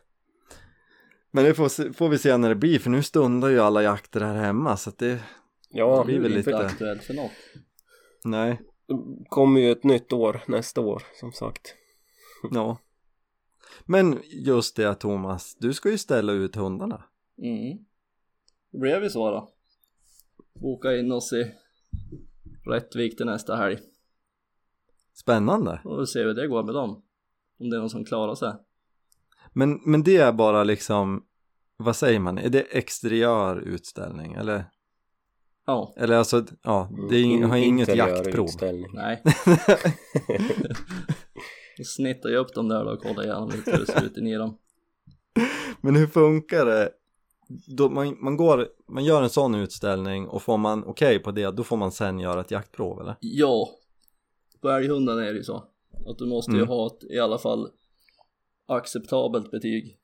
[1.32, 4.22] Men det får, får vi se när det blir för nu stundar ju alla jakter
[4.22, 5.20] här hemma så att det,
[5.70, 7.32] Ja, Det blir väl lite- aktuellt för något.
[8.24, 8.62] nej,
[9.30, 11.76] kommer ju ett nytt år nästa år, som sagt.
[12.52, 12.78] ja.
[13.86, 17.04] Men just det Thomas, du ska ju ställa ut hundarna.
[17.38, 17.78] Mm.
[18.72, 19.50] Det blev ju så då.
[20.54, 21.52] Boka in oss i
[22.66, 23.78] Rättvik till nästa helg.
[25.14, 25.82] Spännande.
[25.84, 27.04] Och vi ser hur det går med dem.
[27.60, 28.54] Om det är någon som klarar sig.
[29.54, 31.26] Men, men det är bara liksom,
[31.78, 34.66] vad säger man, är det exteriör utställning eller?
[35.66, 38.46] Ja, Eller alltså, ja, det är, ing- har inget jaktprov.
[38.46, 38.86] utställning.
[38.94, 39.24] nej.
[41.78, 44.18] Vi snittar ju upp dem där då och kollar igenom lite hur det ser ut
[44.18, 44.58] i dem.
[45.82, 46.90] Men hur funkar det?
[47.78, 51.52] Då man, man, går, man gör en sån utställning och får man okej på det,
[51.52, 53.16] då får man sen göra ett jaktprov eller?
[53.20, 53.70] Ja,
[54.62, 55.64] på älghunden är det ju så.
[56.08, 56.70] Att du måste ju Mm.
[56.70, 57.70] ha ett i alla fall
[58.66, 59.98] acceptabelt betyg.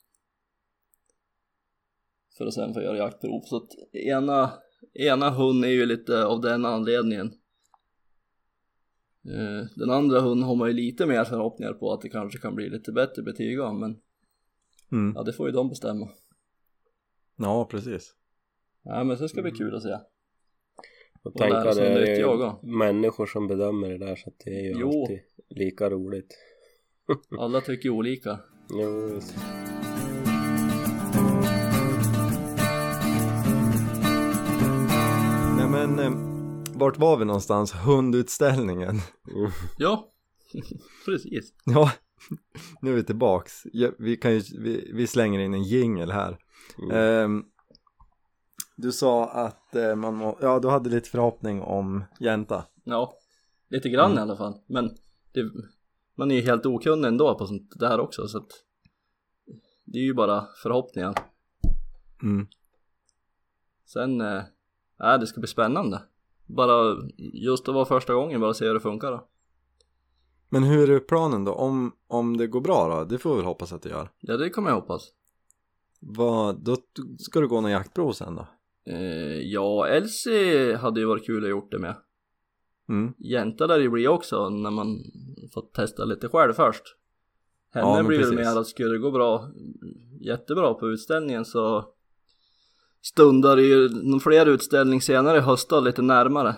[2.37, 3.41] För att sen få göra jaktprov.
[3.45, 4.51] Så att ena,
[4.93, 7.27] ena hunden är ju lite av den anledningen.
[9.27, 12.55] Eh, Den andra hunden har man ju lite mer förhoppningar på att det kanske kan
[12.55, 13.97] bli lite bättre betyg av men
[14.91, 15.13] Mm.
[15.15, 16.09] ja det får ju de bestämma.
[17.35, 18.15] Ja, precis.
[18.83, 19.93] Ja men det ska bli kul att se.
[21.23, 24.63] Och Och tänka det är ju människor som bedömer det där så att det är
[24.63, 25.01] ju Jo.
[25.01, 25.19] alltid
[25.49, 26.33] lika roligt.
[27.39, 28.39] Alla tycker olika.
[28.69, 29.35] Jo, visst.
[35.75, 36.11] Men, eh,
[36.79, 37.73] vart var vi någonstans?
[37.73, 38.95] Hundutställningen.
[39.77, 40.13] Ja,
[41.05, 41.53] precis.
[41.65, 41.91] Ja,
[42.81, 43.61] nu är vi tillbaks.
[43.73, 46.37] Ja, vi, kan ju, vi, vi slänger in en jingel här.
[46.83, 46.91] Mm.
[46.97, 47.43] Ehm,
[48.77, 52.65] du sa att eh, man må, ja du hade lite förhoppning om jänta.
[52.83, 53.13] Ja,
[53.69, 54.17] lite grann Mm.
[54.17, 54.61] i alla fall.
[54.67, 54.85] Men
[55.33, 55.51] det,
[56.17, 58.49] man är ju helt okunnig ändå på sånt där också så att
[59.85, 61.15] det är ju bara förhoppningar.
[62.23, 62.47] Mm.
[63.85, 64.43] Sen, eh,
[64.99, 66.01] nej det ska bli spännande.
[66.45, 69.27] Bara just att vara första gången, bara se hur det funkar då.
[70.49, 71.53] Men hur är planen då?
[71.53, 73.05] Om, om det går bra då?
[73.05, 74.09] Det får vi väl hoppas att det gör.
[74.19, 75.11] Ja det kommer jag hoppas.
[75.99, 76.77] Vad, då
[77.19, 78.47] ska du gå någon jaktprov sen då?
[78.91, 81.95] Eh, ja, Elsie hade ju varit kul att gjort det med.
[82.89, 83.13] Mm.
[83.17, 85.03] Jänta lär det ju bli också när man
[85.53, 86.83] fått testa lite själv först.
[87.71, 89.51] Henne Ja, blir väl mer att skulle det gå bra,
[90.21, 91.85] jättebra på utställningen så
[93.05, 93.89] stundar ju
[94.19, 96.55] fler utställning senare i höst då, lite närmare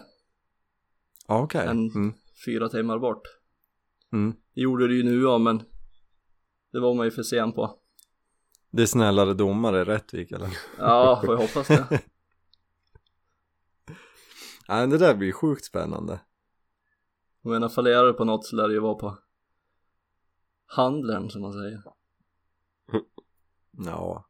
[1.25, 1.67] okej.
[1.67, 2.13] än Mm.
[2.45, 3.21] fyra timmar bort.
[4.13, 4.35] Mm.
[4.53, 5.63] Det gjorde det ju nu ja, men
[6.71, 7.79] det var man ju för sen på.
[8.71, 10.49] Det är snällare domare i Rättvik eller?
[10.77, 11.87] Ja, får jag hoppas det.
[14.69, 16.19] Nej det där blir sjukt spännande.
[17.41, 19.17] Jag menar fallerar det på något så lär det ju vara på
[20.65, 21.83] handeln som man säger.
[23.85, 24.25] Ja.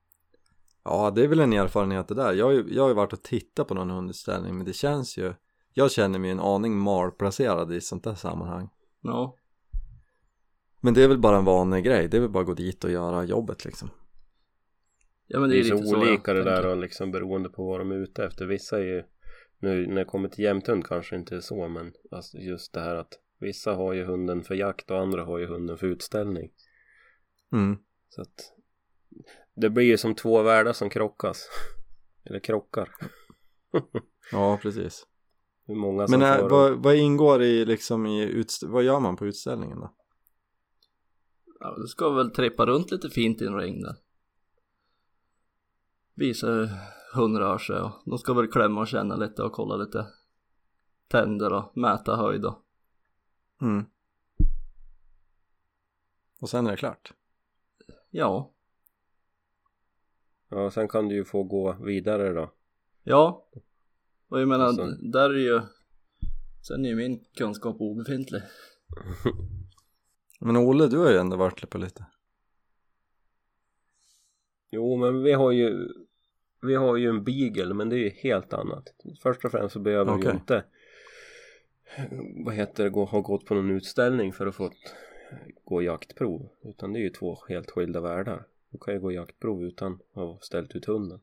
[0.88, 2.33] Ja det är väl en erfarenhet det där.
[2.33, 5.17] Jag har ju, jag har ju varit och tittat på någon hundutställning men det känns
[5.17, 5.33] ju
[5.73, 8.69] Jag känner mig en aning malplacerad i sånt där sammanhang.
[9.01, 9.35] Ja,
[10.81, 12.07] Men det är väl bara en vanlig grej.
[12.07, 13.89] Det är väl bara att gå dit och göra jobbet liksom.
[15.27, 17.49] ja men det Det är, är så så olika jag det där och liksom beroende
[17.49, 18.45] på vad de är ute efter.
[18.45, 19.03] Vissa är ju
[19.59, 22.95] nu när det kommer till jämthund kanske inte är så men alltså just det här
[22.95, 26.51] att vissa har ju hunden för jakt och andra har ju hunden för utställning.
[27.51, 27.77] Mm.
[28.09, 28.53] Så att
[29.57, 31.49] det blir ju som två världar som krockas.
[32.23, 32.95] Eller krockar.
[34.31, 35.07] Ja precis.
[35.65, 38.99] Hur många som Men äh, får vad, vad ingår i liksom i utst- vad gör
[38.99, 39.93] man på utställningen då?
[41.59, 43.95] Ja, du ska väl trippa runt lite fint i en ring där.
[46.13, 46.69] Visa hur
[47.13, 50.07] hunden rör sig och de ska väl klämma och känna lite och kolla lite
[51.07, 52.63] tänder och mäta höjd och
[53.61, 53.85] Mm.
[56.41, 57.13] Och sen är det klart.
[58.09, 58.53] ja,
[60.49, 62.51] Ja, sen kan du ju få gå vidare då.
[63.03, 63.43] ja.
[64.29, 65.61] Och jag menar, Och sen- där är ju,
[66.67, 68.41] sen är ju min kunskap obefintlig.
[70.39, 72.05] Men Olle du har ju ändå varit på lite.
[74.69, 75.87] Jo, men vi har ju
[76.61, 78.83] vi har ju en beagle, men det är ju helt annat.
[79.21, 80.31] Först och främst så behöver vi Okej.
[80.31, 80.63] ju inte
[82.45, 84.73] vad heter det, gå, ha gått på någon utställning för att få ett,
[85.63, 86.49] gå jaktprov.
[86.63, 88.47] Utan det är ju två helt skilda världar.
[88.70, 91.20] Du kan ju gå jaktprov utan att ha ställt ut hunden.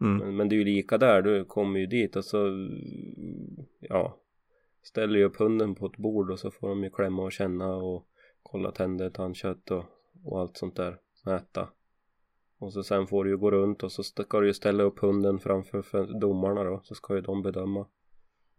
[0.00, 0.16] Mm.
[0.18, 2.68] Men, men det är ju lika där, du kommer ju dit och så
[3.80, 4.16] ja
[4.82, 7.76] ställer ju upp hunden på ett bord och så får de ju klämma och känna
[7.76, 8.06] och
[8.42, 9.84] kolla tänder, tandkött och,
[10.24, 11.68] och allt sånt där, mäta
[12.58, 14.98] och så sen får du ju gå runt och så ska du ju ställa upp
[14.98, 17.86] hunden framför för domarna då så ska ju de bedöma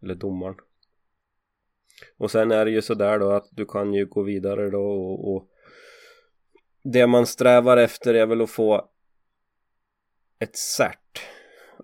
[0.02, 0.56] eller domaren
[2.16, 5.34] och sen är det ju sådär då att du kan ju gå vidare då och,
[5.34, 5.48] och
[6.82, 8.90] det man strävar efter är väl att få
[10.38, 11.22] ett cert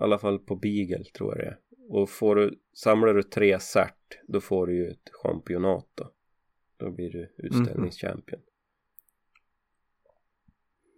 [0.01, 1.59] i alla fall på Beagle tror jag det är.
[1.91, 6.13] Och får du, samlar du tre cert då får du ju ett championat då.
[6.77, 8.41] Då blir du utställningschampion.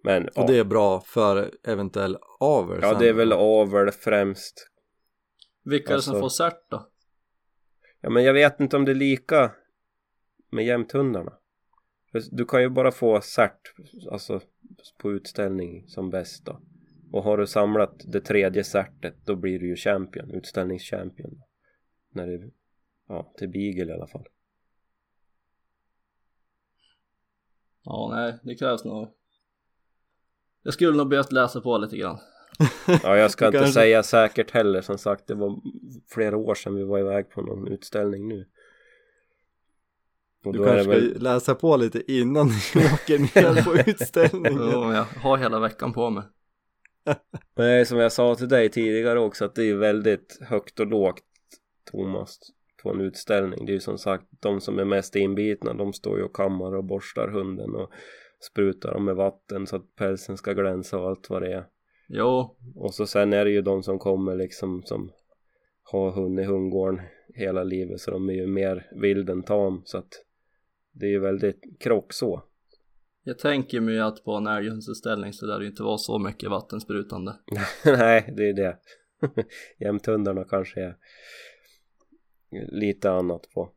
[0.05, 4.71] Men Och ja, det är bra för eventuell avel ja det är väl avel främst.
[5.65, 6.91] Vilka är det som Alltså- får cert då?
[8.01, 9.53] ja men jag vet inte om det är lika
[10.51, 11.39] med jämthundarna
[12.31, 13.75] du kan ju bara få cert
[14.11, 14.41] alltså
[14.99, 16.61] på utställning som bäst då.
[17.13, 21.43] Och har du samlat det tredje certet då blir du ju champion, utställningschampion.
[22.13, 22.51] När det
[23.09, 24.27] ja, till Beagle i alla fall.
[27.85, 29.09] Ja, nej, det krävs nog.
[30.63, 32.19] Jag skulle nog behövt läsa på lite grann.
[33.03, 34.81] Ja, jag ska inte kanske- säga säkert heller.
[34.81, 35.61] Som sagt det var
[36.09, 38.49] flera år sedan vi var iväg på någon utställning nu
[40.43, 44.71] Du kanske ska väl, läsa på lite innan du åker ner på utställningen.
[44.73, 46.25] Jo, jag har hela veckan på mig.
[47.57, 51.23] nej som jag sa till dig tidigare också att det är väldigt högt och lågt
[51.91, 52.39] Thomas
[52.83, 53.67] på en utställning.
[53.67, 56.77] Det är ju som sagt de som är mest inbitna de står ju och kammar
[56.77, 57.91] och borstar hunden och
[58.51, 61.67] sprutar dem med vatten så att pälsen ska glänsa och allt vad det är.
[62.09, 65.11] Jo, Och så sen är det ju de som kommer liksom som
[65.83, 67.01] har hund i hundgården
[67.35, 70.09] hela livet så de är ju mer vild än tam så att
[70.93, 72.43] det är ju väldigt krock så.
[73.25, 77.37] jag tänker mig att på en älghundsutställning så där det inte var så mycket vattensprutande.
[77.85, 78.79] Nej, det är det.
[79.85, 80.97] Jämthundarna kanske är
[82.73, 83.73] lite annat på.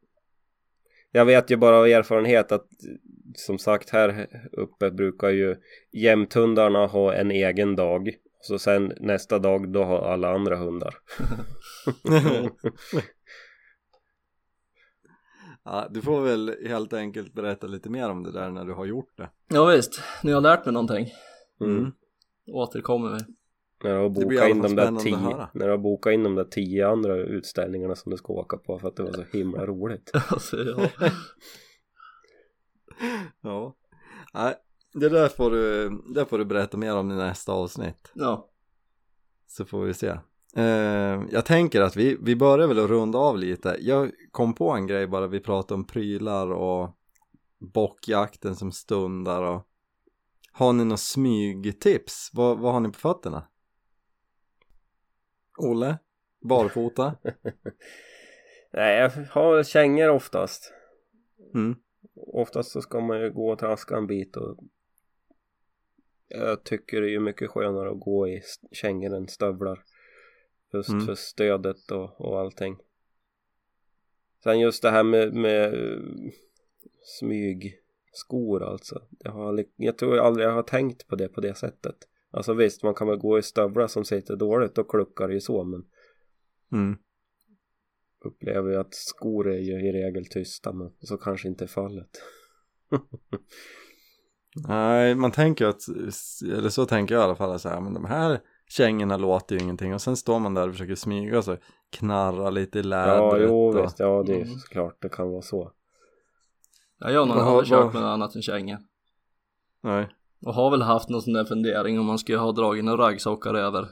[1.11, 2.67] Jag vet ju bara av erfarenhet att
[3.35, 5.55] som sagt här uppe brukar ju
[5.91, 8.15] jämthundarna ha en egen dag.
[8.41, 10.95] Så sen nästa dag då har alla andra hundar.
[15.65, 18.85] ja, du får väl helt enkelt berätta lite mer om det där när du har
[18.85, 19.29] gjort det.
[19.47, 21.07] Ja visst, ni har lärt mig någonting.
[21.61, 21.91] Mm.
[22.47, 23.19] Återkommer vi.
[23.83, 25.49] När du har bokat in de där tio höra.
[25.53, 28.79] När du har bokat in de där tio andra utställningarna som du ska åka på
[28.79, 30.11] för att det var så himla roligt.
[30.29, 30.89] Alltså, ja.
[33.41, 33.75] Ja.
[34.33, 34.55] Nej,
[34.93, 38.11] det där får du, det får du berätta mer om i nästa avsnitt.
[38.13, 38.49] ja.
[39.47, 40.17] Så får vi se.
[40.55, 43.77] Eh, jag tänker att vi, vi börjar väl att runda av lite.
[43.79, 46.89] Jag kom på en grej bara, vi pratade om prylar och
[47.59, 49.67] bockjakten som stundar och
[50.51, 52.29] har ni något smygtips?
[52.33, 53.47] Vad, vad har ni på fötterna?
[55.57, 55.97] Olle?
[56.41, 57.15] Barfota?
[58.73, 60.73] Nej, jag har kängor oftast.
[61.53, 61.75] Mm.
[62.15, 64.57] Oftast så ska man ju gå och traska en bit och
[66.27, 68.41] jag tycker det är mycket skönare att gå i
[68.71, 69.83] kängor än stövlar.
[70.73, 71.05] Just Mm.
[71.05, 72.77] för stödet och, och allting.
[74.43, 75.99] Sen just det här med, med eh,
[77.19, 79.01] smygskor alltså.
[79.19, 81.95] Jag, har, jag tror jag aldrig jag har tänkt på det på det sättet.
[82.31, 85.63] Alltså visst, man kan väl gå i stövlar som sitter dåligt och kluckar ju så
[85.63, 85.85] men
[86.71, 86.97] Mm.
[88.25, 92.09] upplever ju att skor är ju i regel tysta men så kanske inte är fallet.
[94.67, 95.87] Nej, man tänker att,
[96.57, 98.39] eller så tänker jag i alla fall så här, men de här
[98.69, 101.57] kängorna låter ju ingenting och sen står man där och försöker smyga och så
[101.89, 103.83] knarra lite i lädret Ja, jo och...
[103.85, 104.59] visst, ja det är Mm.
[104.59, 105.71] såklart det kan vara så.
[106.99, 108.77] Ja, jag har nog aldrig kört med något annat än kängor.
[109.81, 110.09] Nej.
[110.45, 113.53] Och har väl haft någon sån där fundering om man skulle ha dragit några raggsockar
[113.53, 113.89] över.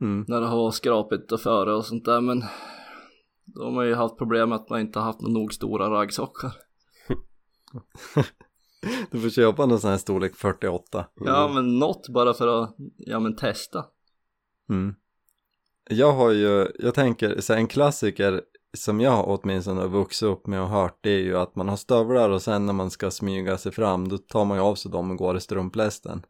[0.00, 0.24] Mm.
[0.28, 2.44] När det har skrapigt och före och sånt där men
[3.44, 6.52] då har man ju haft problem med att man inte har haft nog stora raggsockar.
[9.10, 11.06] Du får köpa någon sån här storlek 48.
[11.14, 13.84] Ja men något bara för att, ja men testa.
[14.70, 14.94] Mm.
[15.90, 18.42] Jag har ju, jag tänker, så här, en klassiker
[18.76, 21.76] som jag åtminstone har vuxit upp med och hört det är ju att man har
[21.76, 24.90] stövlar och sen när man ska smyga sig fram då tar man ju av sig
[24.90, 26.22] dem och går i strumplästen.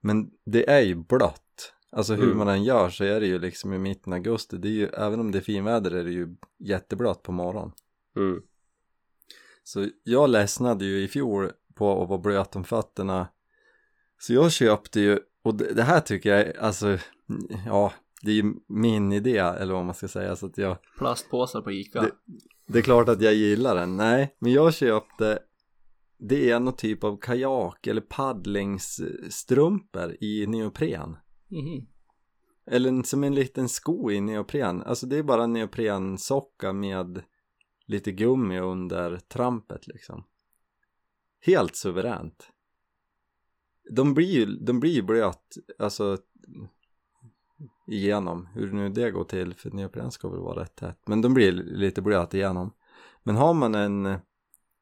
[0.00, 1.72] Men det är ju blött.
[1.92, 2.38] Alltså hur Mm.
[2.38, 4.86] man än gör så är det ju liksom i mitten av augusti, det är ju,
[4.86, 7.72] även om det är finväder är det ju jätteblött på morgonen.
[8.16, 8.42] Mm.
[9.72, 13.28] Så jag ledsnade ju i fjol på att vara blöt om fötterna.
[14.18, 16.98] Så jag köpte ju, och det, det här tycker jag alltså,
[17.66, 17.92] ja,
[18.22, 20.36] det är ju min idé eller vad man ska säga.
[20.36, 22.00] Så att jag, Plastpåsar på Ica.
[22.02, 22.12] Det-
[22.66, 23.96] det är klart att jag gillar den.
[23.96, 25.38] Nej, men jag köpte,
[26.18, 31.16] det är någon typ av kajak eller paddlingsstrumpor i neopren.
[31.48, 31.86] Mhm.
[32.66, 34.82] Eller som en liten sko i neopren.
[34.82, 37.22] Alltså det är bara en neoprensocka med
[37.90, 40.24] lite gummi under trampet liksom.
[41.40, 42.50] Helt suveränt.
[43.90, 46.18] De blir ju, de blir ju blöt, alltså
[47.86, 48.48] igenom.
[48.54, 50.98] Hur nu det går till, för neopren ska väl vara rätt tätt.
[51.06, 52.74] Men de blir lite blöt igenom.
[53.22, 54.18] Men har man en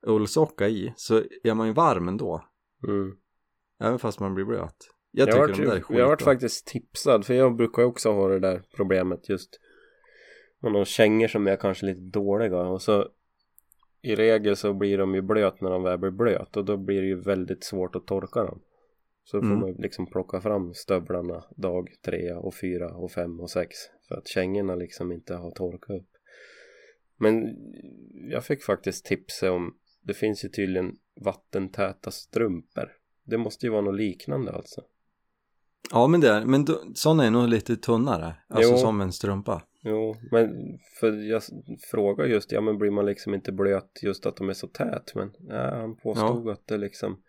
[0.06, 2.44] ullsocka i så är man ju varm ändå.
[2.88, 3.16] Mm.
[3.80, 4.76] Även fast man blir blöt.
[5.11, 7.56] Jag Jag, tycker har de där är varit, jag har varit faktiskt tipsad för jag
[7.56, 9.61] brukar ju också ha det där problemet just
[10.61, 13.09] med de kängor som är kanske lite dåliga och så
[14.02, 17.00] i regel så blir de ju blöt när de väl blir blöt och då blir
[17.00, 18.61] det ju väldigt svårt att torka dem.
[19.24, 19.61] Så får Mm.
[19.61, 23.76] man ju liksom plocka fram stövlarna dag tre och fyra och fem och sex
[24.09, 26.09] för att kängorna liksom inte har torkat upp.
[27.16, 27.56] Men
[28.30, 32.92] jag fick faktiskt tips om det finns ju tydligen vattentäta strumpor.
[33.24, 34.80] Det måste ju vara något liknande alltså.
[35.92, 38.34] Ja men det är, men då, sådana är nog lite tunnare.
[38.48, 38.78] Alltså Jo.
[38.78, 39.62] som en strumpa.
[39.89, 41.43] Jo, men för jag
[41.91, 45.14] frågar just, ja men blir man liksom inte blöt just att de är så tät?
[45.14, 47.22] Men nej, han påstod att det liksom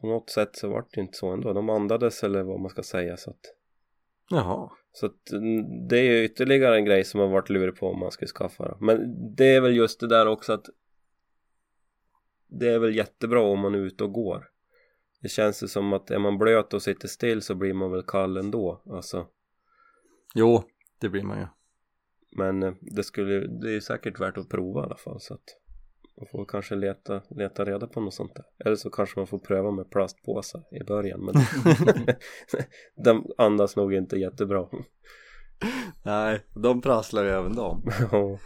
[0.00, 1.52] på något sätt så vart det inte så ändå.
[1.52, 3.54] De andades eller vad man ska säga så att
[4.30, 4.70] Jaha.
[4.92, 5.30] Så att
[5.88, 8.64] det är ju ytterligare en grej som man varit lurig på om man skulle skaffa
[8.68, 8.76] det.
[8.80, 10.66] Men det är väl just det där också att
[12.46, 14.48] det är väl jättebra om man är ute och går.
[15.20, 18.02] Det känns ju som att är man blöt och sitter still så blir man väl
[18.02, 18.82] kall ändå.
[18.90, 19.26] Alltså.
[20.34, 20.64] Jo,
[21.00, 21.46] det blir man ju.
[22.36, 25.44] Men eh, det skulle det är säkert värt att prova i alla fall så att
[26.16, 28.44] man får kanske leta, leta reda på något sånt där.
[28.64, 31.34] Eller så kanske man får pröva med plastpåsar i början men
[33.04, 34.68] de andas nog inte jättebra.
[36.04, 37.82] Nej, de prasslar ju även de.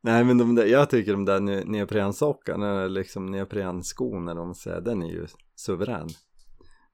[0.00, 4.54] Nej men de där, jag tycker de där ne- neoprensockarna, eller liksom neoprenskon eller man
[4.54, 5.26] säger, den är ju
[5.56, 6.08] suverän.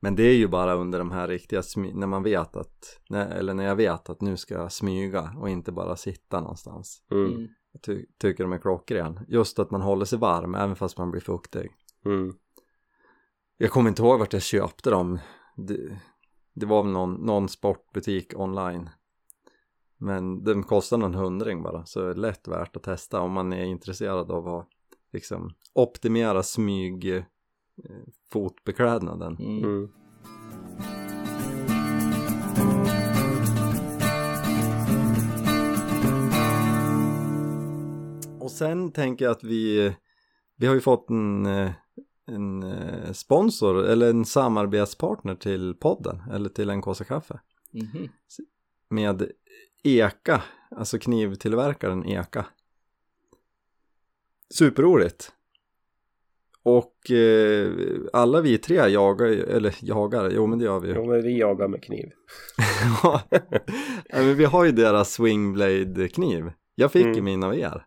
[0.04, 3.64] Men det är ju bara under de här riktiga, när man vet att, eller när
[3.64, 7.02] jag vet att nu ska jag smyga och inte bara sitta någonstans.
[7.10, 7.26] Mm.
[7.26, 7.48] Mm.
[7.72, 9.20] Jag ty- tycker de är klockren.
[9.28, 11.70] Just att man håller sig varm även fast man blir fuktig.
[12.04, 12.32] Mm.
[13.56, 15.18] Jag kommer inte ihåg vart jag köpte dem.
[15.56, 15.98] Det,
[16.54, 18.90] det var väl någon, någon sportbutik online.
[19.98, 23.52] Men den kostar någon hundring bara så det är lätt värt att testa om man
[23.52, 24.68] är intresserad av att
[25.12, 27.24] liksom optimera smyg
[28.30, 29.36] fotbeklädnaden.
[29.36, 29.64] Mm.
[29.64, 29.88] Mm.
[38.40, 39.94] Och sen tänker jag att vi,
[40.56, 41.70] vi har ju fått en, eh,
[42.26, 47.40] en eh, sponsor eller en samarbetspartner till podden eller till en kåsa kaffe.
[47.72, 48.08] Mhm.
[48.88, 49.30] med
[49.82, 52.46] Eka, alltså knivtillverkaren Eka.
[54.54, 55.32] Superroligt.
[56.64, 57.70] Och eh,
[58.12, 60.94] alla vi tre jagar, eller jagar, jo men det gör vi ju.
[60.94, 62.10] Jo men vi jagar med kniv.
[63.02, 63.20] Ja,
[64.24, 66.52] men vi har ju deras swingblade kniv.
[66.74, 67.24] Jag fick ju Mm.
[67.24, 67.86] min av er.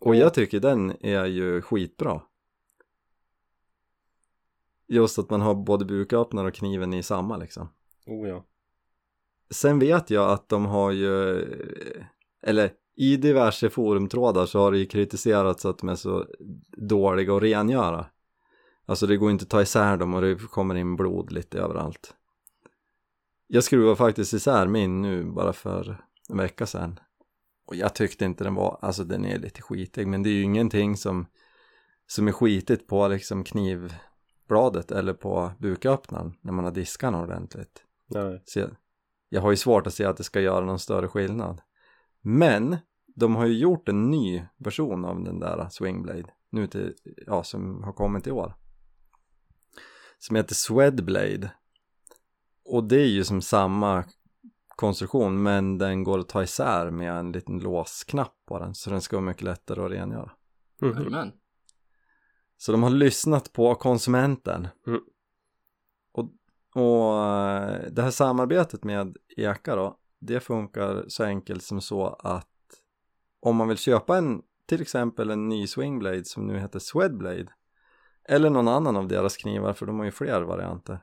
[0.00, 2.22] Och jag tycker den är ju skitbra.
[4.88, 7.68] Just att man har både buköppnare och kniven i samma liksom.
[8.06, 8.44] Oh ja.
[9.50, 11.44] Sen vet jag att de har ju,
[12.42, 16.26] eller i diverse forumtrådar så har det ju kritiserats att de är så
[16.76, 18.06] dåliga att rengöra.
[18.86, 22.14] Alltså det går inte att ta isär dem och det kommer in blod lite överallt.
[23.46, 27.00] Jag skruvade faktiskt isär min nu bara för en vecka sedan.
[27.66, 30.42] Och jag tyckte inte den var, alltså den är lite skitig men det är ju
[30.42, 31.26] ingenting som,
[32.06, 37.82] som är skitigt på liksom knivbladet eller på buköppnaren när man har diskat den ordentligt.
[38.06, 38.42] Nej.
[38.44, 38.70] Så jag,
[39.28, 41.60] jag har ju svårt att se att det ska göra någon större skillnad.
[42.28, 46.94] Men de har ju gjort en ny version av den där Swingblade nu till,
[47.26, 48.54] ja som har kommit i år.
[50.18, 51.50] Som heter Swedblade.
[52.64, 54.04] Och det är ju som samma
[54.68, 59.00] konstruktion men den går att ta isär med en liten låsknapp på den så den
[59.00, 60.32] ska vara mycket lättare att rengöra.
[60.80, 60.92] Mhm.
[60.92, 61.32] Jajamän.
[62.56, 64.68] Så de har lyssnat på konsumenten.
[64.86, 65.00] Mm.
[66.12, 66.30] Och,
[66.74, 72.48] och eh, det här samarbetet med Eka då, det funkar så enkelt som så att
[73.40, 77.46] om man vill köpa en, till exempel en ny Swingblade som nu heter Swedblade
[78.28, 80.98] eller någon annan av deras knivar, för de har ju fler varianter,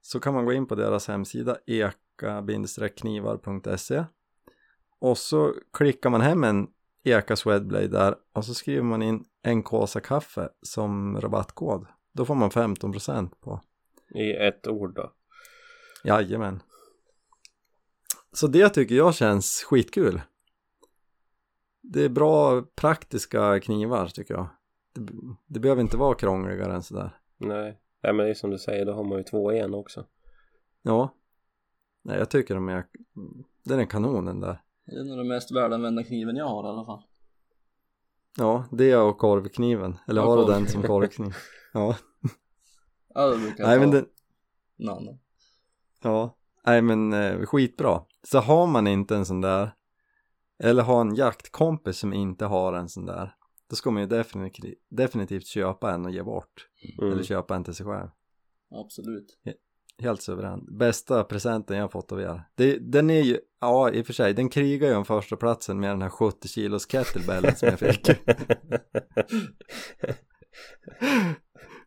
[0.00, 4.04] så kan man gå in på deras hemsida eka-knivar.se
[4.98, 6.68] och så klickar man hem en
[7.04, 11.86] Eka Swedblade där och så skriver man in en kåsa kaffe som rabattkod.
[12.12, 13.60] Då får man 15% på.
[14.14, 15.12] I ett ord då.
[16.04, 16.62] Jajamän.
[18.38, 20.20] Så det tycker jag känns skitkul.
[21.82, 24.48] Det är bra praktiska knivar tycker jag.
[24.94, 25.12] Det,
[25.46, 27.18] det behöver inte vara krångligare än sådär.
[27.36, 27.80] Nej.
[28.02, 30.04] Nej men det är som du säger, då har man ju två i en också.
[30.82, 31.14] Ja.
[32.02, 32.86] Nej, jag tycker de är,
[33.64, 34.62] den är kanon den där.
[34.86, 37.02] Det är nog den mest välanvända kniven jag har i alla fall.
[38.36, 39.98] Ja, det och korvkniven.
[40.08, 41.34] Eller har du den som korvkniv?
[41.72, 41.96] Ja.
[43.14, 44.06] Ja, då brukar jag Nej ta men den,
[44.78, 45.18] en annan.
[46.02, 46.36] Ja,
[46.66, 48.02] nej men eh, skitbra.
[48.22, 49.70] Så har man inte en sån där
[50.62, 53.34] eller har en jaktkompis som inte har en sån där
[53.70, 56.68] då ska man ju definitivt, definitivt köpa en och ge bort.
[56.98, 57.12] Mm.
[57.12, 58.08] Eller köpa en till sig själv.
[58.70, 59.38] Absolut.
[59.98, 60.78] Helt suverän.
[60.78, 62.42] Bästa presenten jag har fått av er.
[62.54, 65.80] Det, den är ju, ja i och för sig, den krigar ju om första platsen
[65.80, 68.10] med den här 70 kilos kettlebellen som jag fick.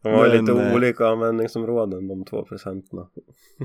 [0.04, 3.10] De har Men, lite eh, olika användningsområden de två presenterna.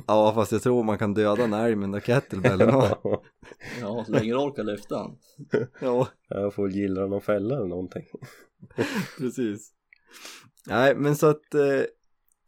[0.06, 2.68] Ja fast jag tror man kan döda en älg med där kettlebellen.
[2.68, 3.22] Ja.
[3.80, 5.18] Ja, så länge du orkar lyfta den.
[5.80, 6.08] ja.
[6.28, 8.04] Jag får gilla någon fälla eller någonting.
[9.18, 9.72] Precis.
[10.66, 11.82] Nej, men så att eh,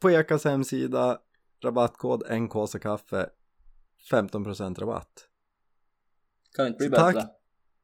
[0.00, 1.18] på Ekas hemsida
[1.64, 3.26] rabattkod en kåsa kaffe
[4.12, 5.28] 15% rabatt.
[6.56, 7.14] Kan inte bli Så tack.
[7.14, 7.28] bättre.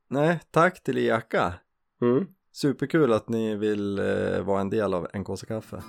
[0.09, 1.55] Nej, tack till Eka.
[2.02, 2.26] Mm.
[2.57, 5.82] Superkul att ni vill eh, vara en del av En Kåsa Kaffe.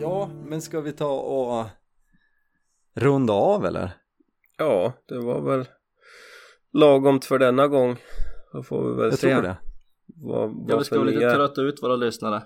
[0.00, 1.66] Ja, men ska vi ta och
[2.94, 3.90] runda av eller?
[4.58, 5.68] Ja, det var väl
[6.72, 7.96] lagomt för denna gång.
[8.52, 9.28] Då får vi väl Jag se.
[9.28, 9.56] Jag tror det.
[10.06, 12.42] Vad, vad ja, vi ska väl inte trötta ut våra lyssnare.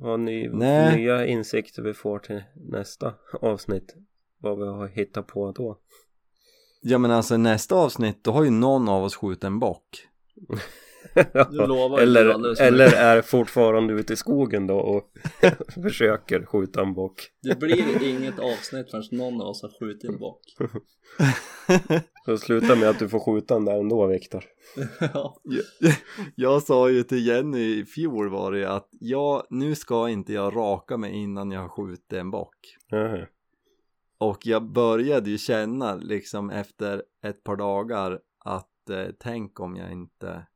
[0.00, 3.96] Vad ny, nya insikter vi får till nästa avsnitt.
[4.40, 5.78] Vad vi har hittat på då.
[6.82, 10.06] Ja men alltså nästa avsnitt då har ju någon av oss skjutit en bock.
[12.00, 15.10] Eller, eller är fortfarande ute i skogen då och
[15.82, 17.30] försöker skjuta en bock.
[17.42, 20.40] Det blir inget avsnitt förrän någon av oss har skjutit en bock.
[22.24, 24.44] Så sluta med att du får skjuta den där ändå Viktor.
[25.00, 25.40] ja.
[25.42, 25.94] Jag,
[26.34, 30.56] jag sa ju till Jenny i fjol var det att ja, nu ska inte jag
[30.56, 32.56] raka mig innan jag har skjutit en bock.
[32.90, 33.26] Jaha.
[34.18, 39.92] Och jag började ju känna liksom efter ett par dagar att eh, tänk om jag
[39.92, 40.46] inte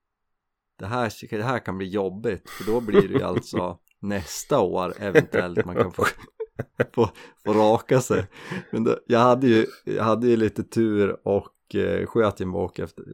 [0.79, 4.95] det här, det här kan bli jobbigt för då blir det ju alltså nästa år
[4.99, 6.05] eventuellt man kan få,
[6.95, 7.11] få,
[7.45, 8.27] få raka sig.
[8.71, 12.79] Men då, jag, hade ju, jag hade ju lite tur och eh, sköt en bock
[12.79, 13.05] efter,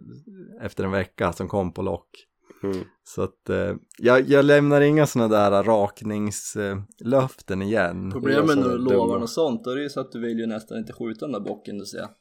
[0.60, 2.10] efter en vecka som kom på lock.
[2.62, 2.84] Mm.
[3.04, 8.10] Så att eh, jag, jag lämnar inga sådana där rakningslöften igen.
[8.10, 10.46] Problemet så du lovar något sånt, då är det ju så att du vill ju
[10.46, 12.06] nästan inte skjuta den där bocken du ser.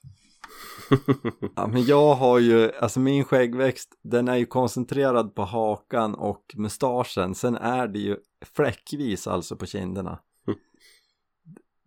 [1.56, 6.56] Ja, men jag har ju, alltså min skäggväxt, den är ju koncentrerad på hakan och
[6.58, 7.36] mustaschen.
[7.36, 8.18] Sen är det ju
[8.56, 10.20] fläckvis alltså på kinderna.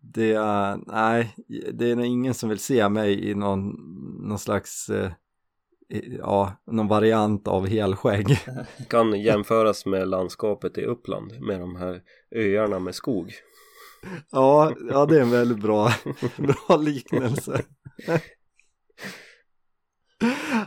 [0.02, 1.34] Det är, nej,
[1.72, 3.68] det är nog ingen som vill se mig i någon,
[4.28, 5.12] någon slags, eh,
[6.18, 8.38] ja, någon variant av helskägg.
[8.88, 12.02] Kan jämföras med landskapet i Uppland med de här
[12.34, 13.32] öarna med skog.
[14.30, 15.88] Ja, ja det är en väldigt bra,
[16.36, 17.64] bra liknelse.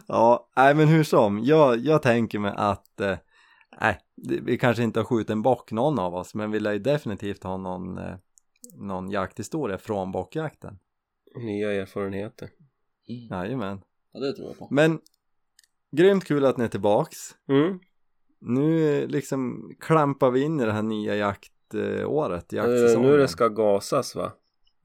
[0.08, 3.18] Ja, nej men hur som, jag, jag tänker mig att, eh,
[3.82, 4.00] nej,
[4.42, 7.44] vi kanske inte har skjutit en bock någon av oss, men vi lär ju definitivt
[7.44, 8.16] ha någon, eh,
[8.76, 10.80] någon jakthistoria från bockjakten.
[11.36, 12.50] Nya erfarenheter.
[13.30, 13.82] Jajamän.
[14.14, 14.68] Ja, det tror jag på.
[14.72, 15.00] Men,
[15.92, 17.18] grymt kul att ni är tillbaks.
[17.50, 17.80] Mm.
[18.40, 23.10] Nu eh, liksom klampar vi in i det här nya jaktåret, Eh, jaktsäsongen.
[23.12, 24.32] nu det ska gasas va?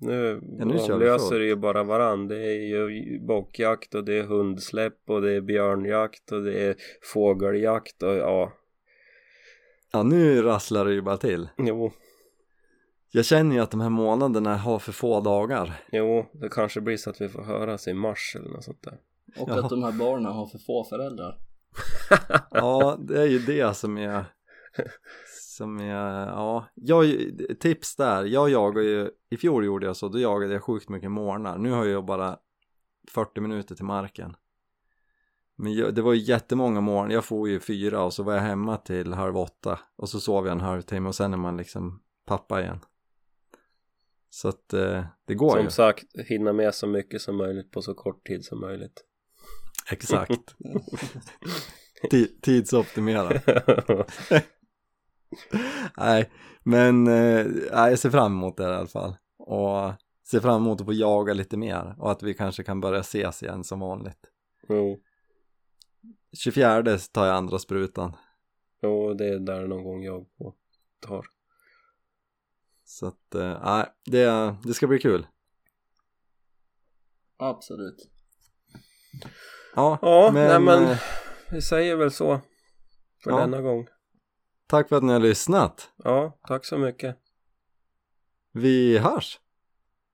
[0.00, 1.30] Nu, Ja, nu avlöser fullt.
[1.40, 2.28] det ju bara varann.
[2.28, 6.76] Det är ju bockjakt och det är hundsläpp och det är björnjakt och det är
[7.02, 8.52] fågeljakt och ja,
[9.92, 11.48] Ja, nu rasslar det ju bara till.
[11.58, 11.92] jo,
[13.10, 15.72] Jag känner ju att de här månaderna har för få dagar.
[15.92, 18.98] jo, det kanske blir så att vi får höras i mars eller något sånt där.
[19.36, 19.64] Och Ja.
[19.64, 21.38] att de här barnen har för få föräldrar.
[22.50, 24.24] Ja, det är ju det som är
[25.50, 27.04] som är, ja, jag,
[27.60, 31.10] tips där, jag jagar ju, i fjol gjorde jag så, då jagade jag sjukt mycket
[31.10, 32.38] morgnar, nu har jag bara
[33.14, 34.36] 40 minuter till marken.
[35.56, 38.40] Men jag, det var ju jättemånga morgnar, jag får ju fyra och så var jag
[38.40, 42.02] hemma till halv åtta och så sov jag en halvtimme och sen är man liksom
[42.26, 42.80] pappa igen.
[44.30, 45.70] Så att eh, det går Som ju.
[45.70, 49.04] sagt, hinna med så mycket som möjligt på så kort tid som möjligt.
[49.90, 50.54] Exakt.
[52.10, 53.40] Ti- Tidsoptimera.
[55.96, 56.30] Nej,
[56.62, 59.16] men eh, nej, jag ser fram emot det i alla fall.
[59.38, 59.92] Och
[60.30, 63.42] ser fram emot att få jaga lite mer och att vi kanske kan börja ses
[63.42, 64.30] igen som vanligt.
[64.68, 65.00] jo,
[66.32, 68.16] 24 tar jag andra sprutan.
[68.82, 70.54] jo, det är där någon gång jag på
[71.00, 71.26] tar.
[72.84, 75.26] Så att, eh, nej, det, det ska bli kul.
[77.36, 78.08] Absolut.
[79.78, 80.98] Ja, Ja, men, nej men eh,
[81.50, 82.40] vi säger väl så
[83.24, 83.36] för Ja.
[83.36, 83.86] denna gång.
[84.66, 85.90] tack för att ni har lyssnat.
[86.04, 87.16] Ja, tack så mycket.
[88.52, 89.40] Vi hörs.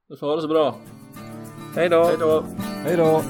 [0.08, 0.74] Du får ha det så bra.
[1.76, 2.04] Hej då!
[2.04, 2.44] Hej då!
[2.84, 3.22] Hej då!